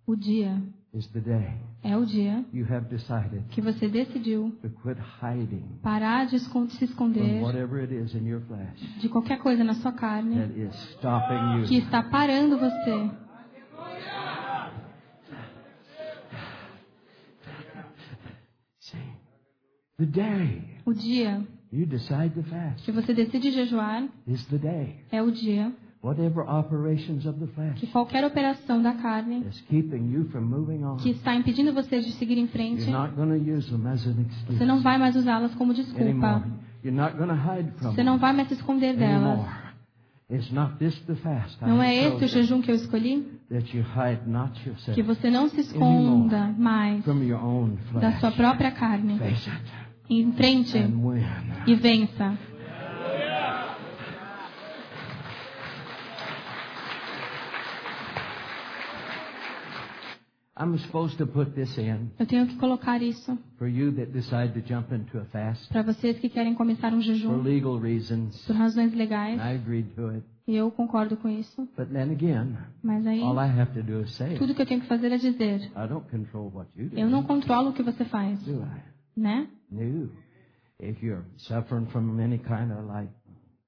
[0.07, 0.63] o dia
[0.95, 1.53] is the day
[1.85, 6.85] é o dia you have decided que você decidiu to quit hiding parar de se
[6.87, 10.75] esconder whatever it is in your flesh de qualquer coisa na sua carne that is
[10.95, 11.83] stopping que you.
[11.85, 13.11] está parando você.
[18.81, 18.97] See,
[19.99, 24.97] the day O dia you decide to fast que você decide jejuar is the day
[25.11, 30.13] é o dia whatever operations of the flesh que qualquer operação da carne is keeping
[30.13, 33.29] you from moving on, que está impedindo você de seguir em frente, you're not going
[33.39, 36.03] to use them as an excuse você não vai mais usá-las como desculpa.
[36.05, 36.43] anymore.
[36.85, 39.41] You're not going to hide from Você não them vai mais se esconder delas.
[39.41, 39.69] anymore.
[40.31, 43.27] It's not this the fast I Não é esse o jejum que eu escolhi?
[43.51, 48.01] that you hide not yourself Que você não se esconda mais from your own da
[48.13, 48.21] flesh.
[48.21, 49.19] sua própria carne.
[50.11, 51.23] Em frente win.
[51.67, 52.37] e vença.
[60.61, 64.53] I'm supposed to put this in Eu tenho que colocar isso for you that decide
[64.55, 68.45] to jump into a fast para vocês que querem começar um for jejum legal reasons.
[68.45, 69.39] por razões legais.
[69.41, 70.25] I agreed to it.
[70.49, 71.69] E eu concordo com isso.
[71.77, 74.67] But then again, Mas aí, all I have to do is say tudo que eu
[74.67, 76.99] tenho que fazer é dizer: I don't control what you do.
[76.99, 78.83] Eu não controlo o que você faz, do I?
[79.17, 79.47] né?
[79.71, 80.09] No.
[80.81, 83.11] If you're suffering from any kind of like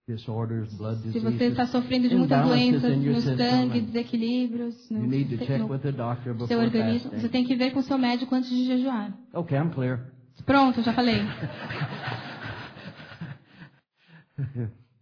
[0.06, 5.06] disorders, blood Se você diseases, está sofrendo de muitas doenças no sangue, desequilíbrios no, you
[5.06, 7.82] need to check no with the doctor seu organismo, você tem que ver com o
[7.82, 9.12] seu médico antes de jejuar.
[9.32, 10.12] Okay, I'm clear.
[10.44, 11.20] Pronto, já falei.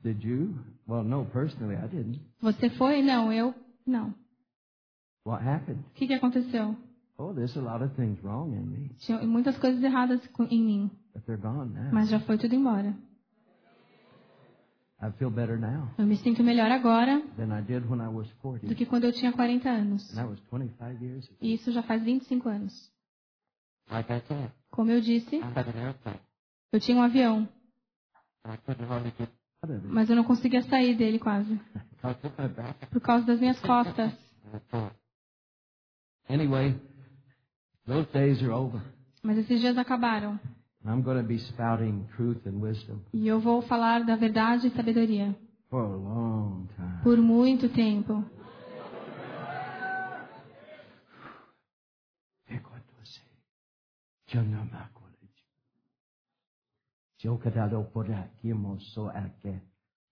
[0.03, 0.59] Did you?
[0.87, 2.21] Well, no, personally, I didn't.
[2.41, 3.03] Você foi?
[3.03, 3.55] Não, eu
[3.87, 4.15] não.
[5.25, 5.81] What happened?
[5.91, 6.77] O que, que aconteceu?
[7.21, 10.91] Oh, there's a lot of things wrong in me, Tinha muitas coisas erradas em mim,
[11.13, 11.91] but they're gone now.
[11.93, 12.95] mas já foi tudo embora.
[15.01, 18.31] I feel better now Eu me sinto melhor agora than I did when I was
[18.43, 18.67] 40.
[18.67, 20.11] do que quando eu tinha 40 anos.
[20.13, 21.37] And that was 25 years ago.
[21.41, 22.93] E isso já faz 25 anos.
[23.91, 26.21] Like I said, Como eu disse, I had an airplane.
[26.73, 27.49] eu tinha um avião,
[28.45, 29.29] I couldn't hardly get
[29.63, 29.93] Out of it.
[29.93, 31.53] mas eu não conseguia sair dele quase,
[31.91, 34.13] because of my back por causa das minhas costas.
[36.29, 36.77] Anyway,
[37.89, 38.81] those days are over.
[39.23, 40.39] Mas esses dias acabaram.
[40.85, 44.71] I'm going to be spouting truth and wisdom E eu vou falar da verdade e
[44.71, 45.35] sabedoria
[45.69, 47.03] for a long time.
[47.03, 48.25] por muito tempo.
[52.49, 53.21] Ekotose.
[54.27, 55.29] Jonamakole.
[57.19, 59.61] Jokadado pora kimoso ake.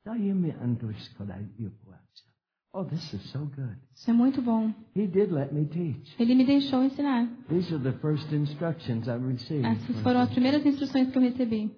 [0.05, 2.26] Dayeme andriskola yupuatsa.
[2.79, 3.75] Oh, this is so good.
[3.95, 4.69] Isso é muito bom.
[4.95, 6.15] He did let me teach.
[6.21, 7.27] Ele me deixou ensinar.
[7.49, 9.65] These are the first instructions I received.
[9.65, 11.75] Essas foram as primeiras instruções que eu recebi.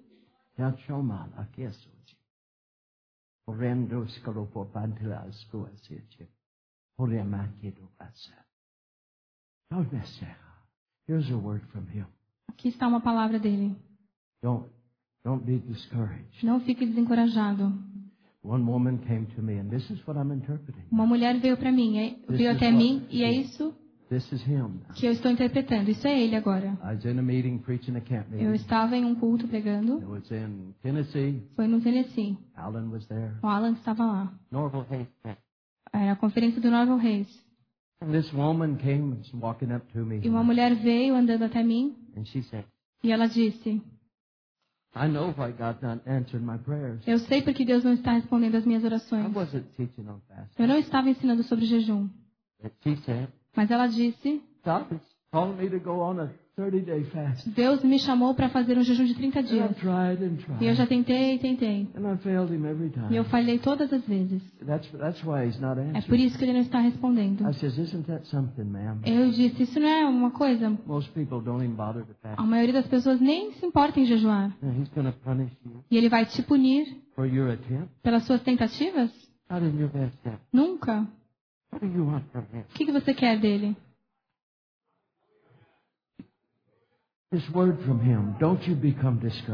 [11.07, 12.07] Here's a word from him.
[12.49, 13.73] Aqui está uma palavra dele.
[14.43, 14.69] Don't
[15.23, 16.45] don't be discouraged.
[16.45, 17.71] Não fique desencorajado.
[20.91, 23.73] Uma mulher veio para mim, é- veio até mim, e é isso
[24.09, 24.79] This is him.
[24.95, 25.91] que eu estou interpretando.
[25.91, 26.77] Isso é ele agora.
[26.83, 28.53] I was in a meeting preaching a camp Eu meeting.
[28.55, 29.97] estava em um culto pregando.
[29.97, 31.43] It was in Tennessee.
[31.55, 32.35] Foi no Tennessee.
[32.55, 33.33] Alan was there.
[33.43, 34.33] O Alan estava lá.
[35.93, 37.27] Era a conferência do Norval Reis.
[38.01, 40.21] And this woman came walking up to me.
[40.23, 42.65] E uma mulher veio andando até mim and she said,
[43.03, 43.79] e ela disse:
[47.05, 49.25] Eu sei porque Deus não está respondendo as minhas I orações.
[50.57, 52.09] Eu não estava ensinando sobre jejum.
[53.55, 54.41] Mas ela disse:
[55.31, 57.47] God is calling me to go on a 30-day fast.
[57.51, 59.75] Deus me chamou para fazer um jejum de 30 And dias.
[60.59, 61.87] E eu já tentei e tentei.
[61.95, 63.15] And I failed him every E time.
[63.15, 64.41] eu falhei todas as vezes.
[65.93, 67.47] É por isso que ele não está respondendo.
[67.47, 68.99] I says, isn't that something, ma'am?
[69.05, 70.69] Eu disse: Isso não é uma coisa.
[70.85, 72.39] Most people don't even bother to fast.
[72.39, 74.51] A maioria das pessoas nem se importa em jejuar.
[75.91, 76.87] E ele vai te punir
[78.01, 79.11] pelas suas tentativas?
[80.51, 81.07] Nunca.
[81.71, 83.77] O que você quer dele?
[83.77, 84.17] This word from
[85.97, 87.18] him, don't you become discouraged.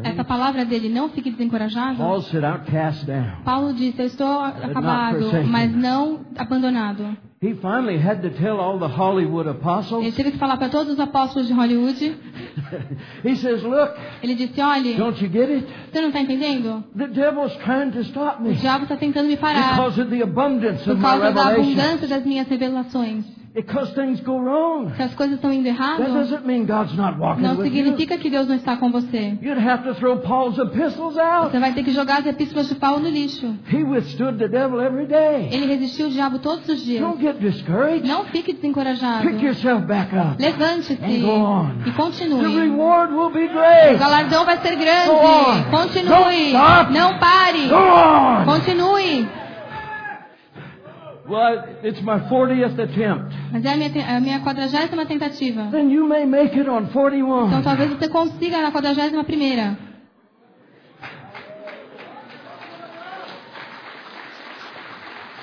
[0.02, 1.98] Essa palavra dele, não fique desencorajado.
[1.98, 3.44] Paul said, outcast down.
[3.44, 7.18] Paulo disse: Eu estou acabado, mas não abandonado.
[7.42, 10.16] He finally had to tell all the Hollywood Ele apostles.
[10.16, 12.18] teve que falar para todos os apóstolos de Hollywood.
[13.26, 15.68] he says, look, Ele disse: Olhe, don't you get it?
[15.92, 16.82] você não está entendendo?
[16.96, 20.24] The devil's trying to stop O me diabo está tentando me parar because of the
[20.24, 23.26] abundance por of my causa da abundância das minhas revelações.
[23.56, 24.92] Because things go wrong.
[24.98, 27.74] Se as coisas estão indo That errado, doesn't mean God's not walking não with you.
[27.74, 29.38] significa que Deus não está com você.
[29.42, 31.52] You'd have to throw Paul's epistles out.
[31.52, 33.56] Você vai ter que jogar as epístolas de Paulo no lixo.
[33.72, 35.48] He withstood the devil every day.
[35.54, 37.00] Ele resistiu o diabo todos os dias.
[37.02, 38.06] Don't get discouraged.
[38.06, 39.26] Não fique desencorajado.
[39.26, 40.36] Pick yourself back up.
[40.42, 41.70] Levante-se And go on.
[41.80, 42.60] e The continue.
[42.60, 43.98] reward will be O great.
[43.98, 45.10] galardão vai ser Go grande.
[45.12, 45.72] on.
[45.72, 46.10] Continue.
[46.10, 46.92] Don't stop.
[46.94, 47.68] Não pare.
[47.70, 48.46] Go on.
[48.46, 49.45] Continue.
[51.28, 53.34] Well, it's my 40th attempt.
[53.52, 55.70] Mas é a minha, te- a minha quadragésima tentativa.
[55.72, 57.62] Then you may make it on Então 41.
[57.64, 59.76] talvez você consiga na quadragésima primeira.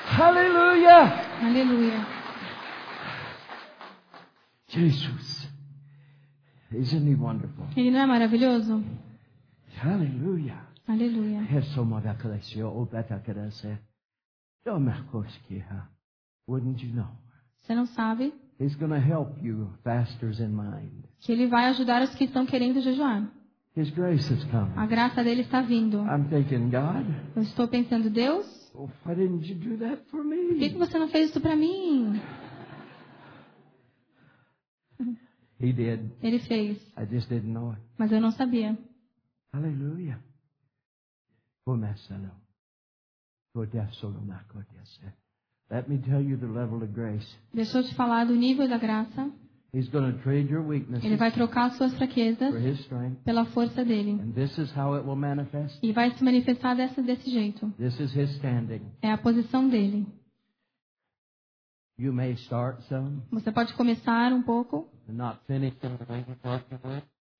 [0.06, 1.04] Hallelujah.
[1.42, 2.06] Aleluia.
[4.68, 5.46] Jesus.
[6.70, 7.66] Isn't he wonderful?
[7.76, 8.82] Ele não é maravilhoso?
[9.76, 10.60] Hallelujah.
[10.88, 11.42] Aleluia.
[11.56, 11.84] Eso
[16.48, 17.08] Wouldn't you know?
[17.62, 21.04] Você não sabe He's going to help you, fasters in mind.
[21.20, 23.28] que ele vai ajudar os que estão querendo jejuar.
[23.76, 24.70] His grace has come.
[24.76, 25.98] A graça dele está vindo.
[26.02, 30.68] I'm thinking, God, Eu estou pensando, Deus, why didn't you do that for por que,
[30.70, 30.86] que me?
[30.86, 32.20] você não fez isso para mim?
[35.60, 36.10] He did.
[36.22, 37.80] Ele fez, I just didn't know it.
[37.96, 38.76] mas eu não sabia.
[39.52, 40.18] Hallelujah.
[41.64, 42.22] Comésalo.
[42.24, 42.41] Godesolo
[47.52, 49.30] Deixa eu te falar do nível da graça.
[49.74, 50.70] He's going to trade your
[51.02, 53.22] Ele vai trocar as suas fraquezas for His strength.
[53.24, 54.20] pela força dele.
[54.20, 55.78] And this is how it will manifest.
[55.82, 57.70] E vai se manifestar dessa, desse jeito.
[57.78, 58.82] This is His standing.
[59.00, 60.06] É a posição dele.
[61.98, 64.90] You may start some Você pode começar um pouco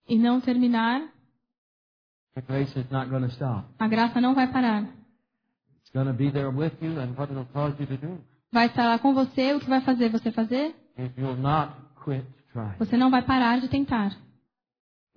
[0.08, 1.02] e não terminar.
[2.34, 3.68] The grace is not going to stop.
[3.78, 5.01] A graça não vai parar.
[8.52, 9.54] Vai estar lá com você.
[9.54, 10.74] O que vai fazer você fazer?
[12.78, 14.16] Você não vai parar de tentar.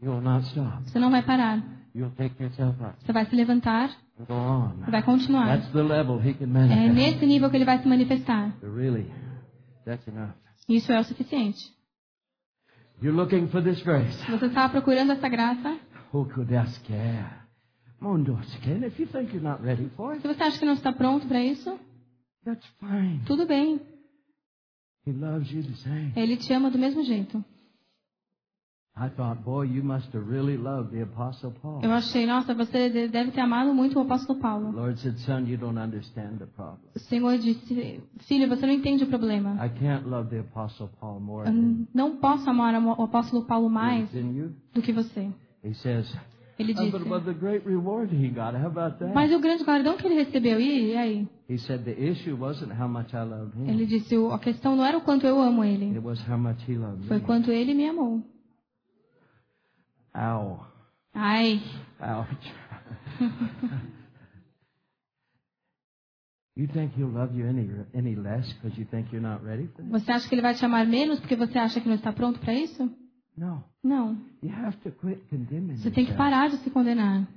[0.01, 0.84] you'll not stop.
[0.84, 1.63] Você não vai parar.
[1.93, 5.45] You'll take yourself up Você vai se levantar e vai continuar.
[5.47, 8.49] That's the level He can É nesse nível que ele vai se manifestar.
[8.61, 9.09] But really,
[9.86, 10.34] that's enough.
[10.67, 11.73] Isso é o suficiente.
[13.01, 14.13] You're looking for this grace.
[14.26, 15.78] Se você está procurando essa graça,
[16.13, 16.86] Who could ask?
[18.00, 18.08] Se
[20.28, 21.78] it, você acha que não está pronto para isso,
[22.43, 23.22] that's fine.
[23.26, 23.80] tudo bem.
[25.08, 26.14] He loves you the same.
[26.16, 27.43] Ele te ama do mesmo jeito.
[28.98, 31.82] I thought, boy, you must have really loved the Apostle Paul.
[31.84, 34.72] Eu achei, nossa, você de- deve ter amado muito o apóstolo Paulo.
[34.72, 36.80] Lord said, son, you don't understand the problem.
[36.96, 39.54] O Senhor disse, filho, você não entende o problema.
[39.64, 44.10] I can't love the Apostle Paul more Eu não posso amar o apóstolo Paulo mais
[44.74, 45.30] do que você.
[45.62, 46.10] He says,
[46.58, 46.95] Ele disse.
[46.95, 48.56] about the great reward he got.
[48.56, 49.14] How about that?
[49.14, 50.60] Mas o grande galardão que ele recebeu?
[50.60, 51.28] E, e aí?
[51.49, 53.70] He said the issue wasn't how much I loved him.
[53.70, 56.38] Ele disse, "O- a questão não era o quanto eu amo ele, It was how
[56.38, 57.24] much he loved foi me.
[57.26, 58.24] quanto ele me amou.
[60.16, 60.66] Ow.
[61.14, 61.62] Ai,
[61.99, 62.53] Ouch.
[66.56, 69.82] you think he'll love you any any less because you think you're not ready for
[69.84, 69.91] this?
[69.91, 72.39] você acha que ele vai te amar menos porque você acha que não está pronto
[72.39, 72.89] para isso?
[73.38, 73.64] No.
[73.84, 74.18] Não.
[74.42, 77.28] You have to quit condemning Você tem que parar de se condenar.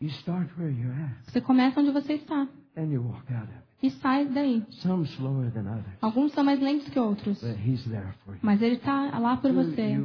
[0.00, 3.52] You start where you're at, Você começa onde você está and you walk out of
[3.52, 3.62] it.
[3.82, 4.64] e sai daí.
[4.70, 8.40] Some slower than others, Alguns são mais lentos que outros, but he's there for you.
[8.42, 9.96] mas ele está lá por You- você.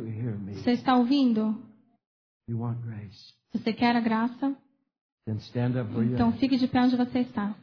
[0.53, 1.55] Você está ouvindo?
[2.49, 3.33] You want grace?
[3.53, 4.55] Você quer a graça?
[5.25, 7.55] Then stand up where you're Então fique de pé onde você está.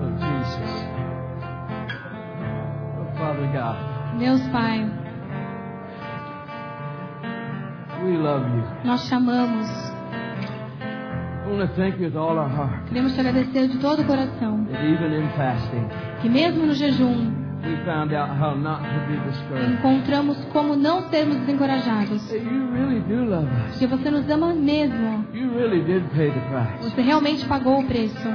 [0.00, 0.84] Oh Jesus.
[3.00, 4.86] Oh Father God, Deus Pai,
[8.04, 8.64] we love you.
[8.84, 9.66] nós te amamos.
[11.44, 12.88] I want to thank you with all our heart.
[12.88, 14.66] Queremos te agradecer de todo o coração.
[16.22, 17.44] Que mesmo no jejum
[19.78, 22.22] encontramos como não sermos desencorajados.
[23.70, 25.24] Porque você nos ama mesmo.
[26.82, 28.28] Você realmente pagou o preço.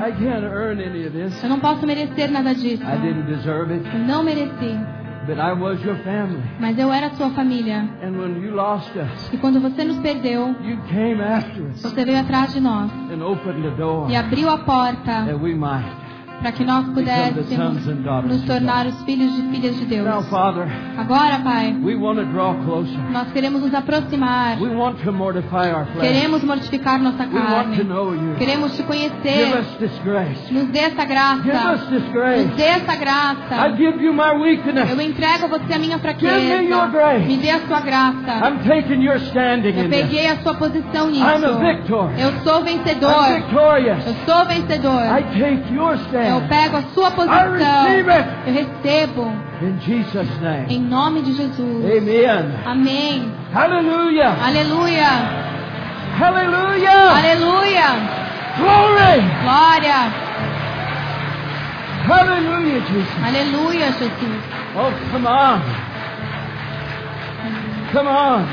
[1.44, 2.84] Eu não posso merecer nada disso.
[2.84, 4.99] Eu não mereci.
[5.30, 6.42] But I was your family.
[6.60, 7.88] Mas eu era sua família.
[8.02, 12.04] And when you lost us, E quando você nos perdeu, you came after us você
[12.04, 15.99] veio atrás de nós and opened the door e abriu a porta that we might
[16.42, 17.86] para que nós pudéssemos
[18.26, 20.06] nos tornar os filhos e filhas de Deus.
[20.08, 20.68] Now, Father,
[20.98, 22.98] Agora, Pai, we want to draw closer.
[23.12, 24.58] nós queremos nos aproximar.
[24.62, 26.08] We want to mortify our flesh.
[26.08, 27.84] Queremos mortificar nossa We want to carne.
[27.84, 28.36] know you.
[28.38, 29.48] Queremos te conhecer.
[30.52, 31.92] Nos dê essa Give graça.
[31.92, 33.70] Nos dê essa I graça.
[33.78, 34.90] give you my weakness.
[34.90, 36.40] Eu entrego a você a minha fraqueza.
[37.28, 38.40] Me dê a sua graça.
[38.48, 41.60] I'm taking your standing Eu peguei a sua posição I'm a nisso.
[41.60, 42.10] victor.
[42.18, 43.10] Eu sou vencedor.
[44.08, 45.02] Eu sou vencedor.
[46.30, 47.88] Eu pego a sua posição.
[48.46, 49.32] Eu recebo.
[49.62, 50.74] in Jesus' name.
[50.74, 51.86] Em nome de Jesus.
[51.86, 52.54] Amen.
[52.66, 53.32] Amém.
[53.54, 54.36] Hallelujah.
[54.42, 55.10] Aleluia.
[56.18, 57.12] Hallelujah.
[57.18, 58.20] Aleluia.
[58.58, 59.22] Glory.
[59.44, 60.30] Glória.
[62.08, 63.24] Hallelujah, Jesus.
[63.24, 64.44] Aleluia, Jesus.
[64.76, 65.62] Oh, come on.
[67.92, 68.48] Come on.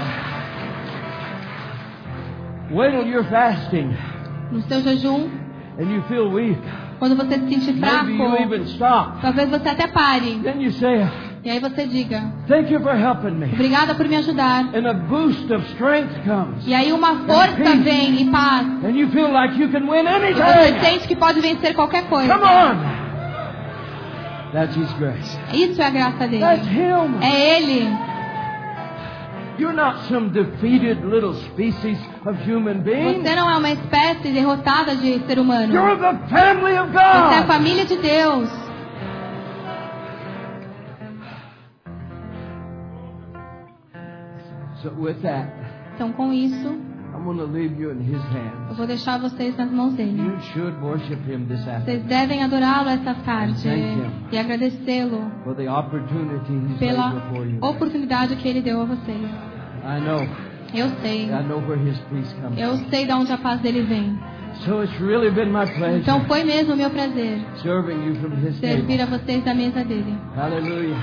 [2.70, 3.96] Wait till you're fasting
[4.50, 5.30] No seu jejum,
[5.78, 6.58] and you feel weak.
[6.98, 8.06] Quando você se sentir fraco,
[9.22, 10.40] talvez você até pare.
[10.42, 11.06] Then you say,
[11.44, 13.46] E aí você diga: Thank you for helping me.
[13.52, 14.64] Obrigada por me ajudar.
[14.74, 16.66] And a boost of strength comes.
[16.66, 18.66] E aí uma força vem e paz.
[18.84, 20.80] And you feel like you can win E você anything.
[20.80, 22.32] sente que pode vencer qualquer coisa.
[22.32, 23.06] Come on.
[24.52, 25.38] That's His grace.
[25.52, 26.40] Isso é a graça dele.
[26.40, 27.18] That's Him.
[27.20, 27.88] É ele.
[29.58, 33.22] You're not some defeated little species of human being.
[33.22, 35.72] Você não é uma espécie derrotada de ser humano.
[35.72, 37.46] You're the family of Você é a God.
[37.46, 38.50] família de Deus.
[44.82, 45.48] So with that,
[45.94, 46.76] Então, com isso,
[48.68, 50.22] Eu vou deixar vocês nas mãos dele.
[50.22, 53.68] You should worship Him this Vocês afternoon devem adorá-lo essa tarde
[54.30, 55.30] e agradecê-lo
[56.78, 57.14] pela
[57.60, 59.18] oportunidade que ele deu a vocês.
[59.18, 60.26] I know.
[60.74, 61.24] Eu sei.
[61.24, 64.18] I know where His peace comes Eu sei de onde a paz dele vem.
[64.64, 68.56] So it's really been my pleasure Então foi mesmo meu prazer serving you from His
[68.56, 70.16] servir a vocês da mesa dele.
[70.36, 70.96] Aleluia.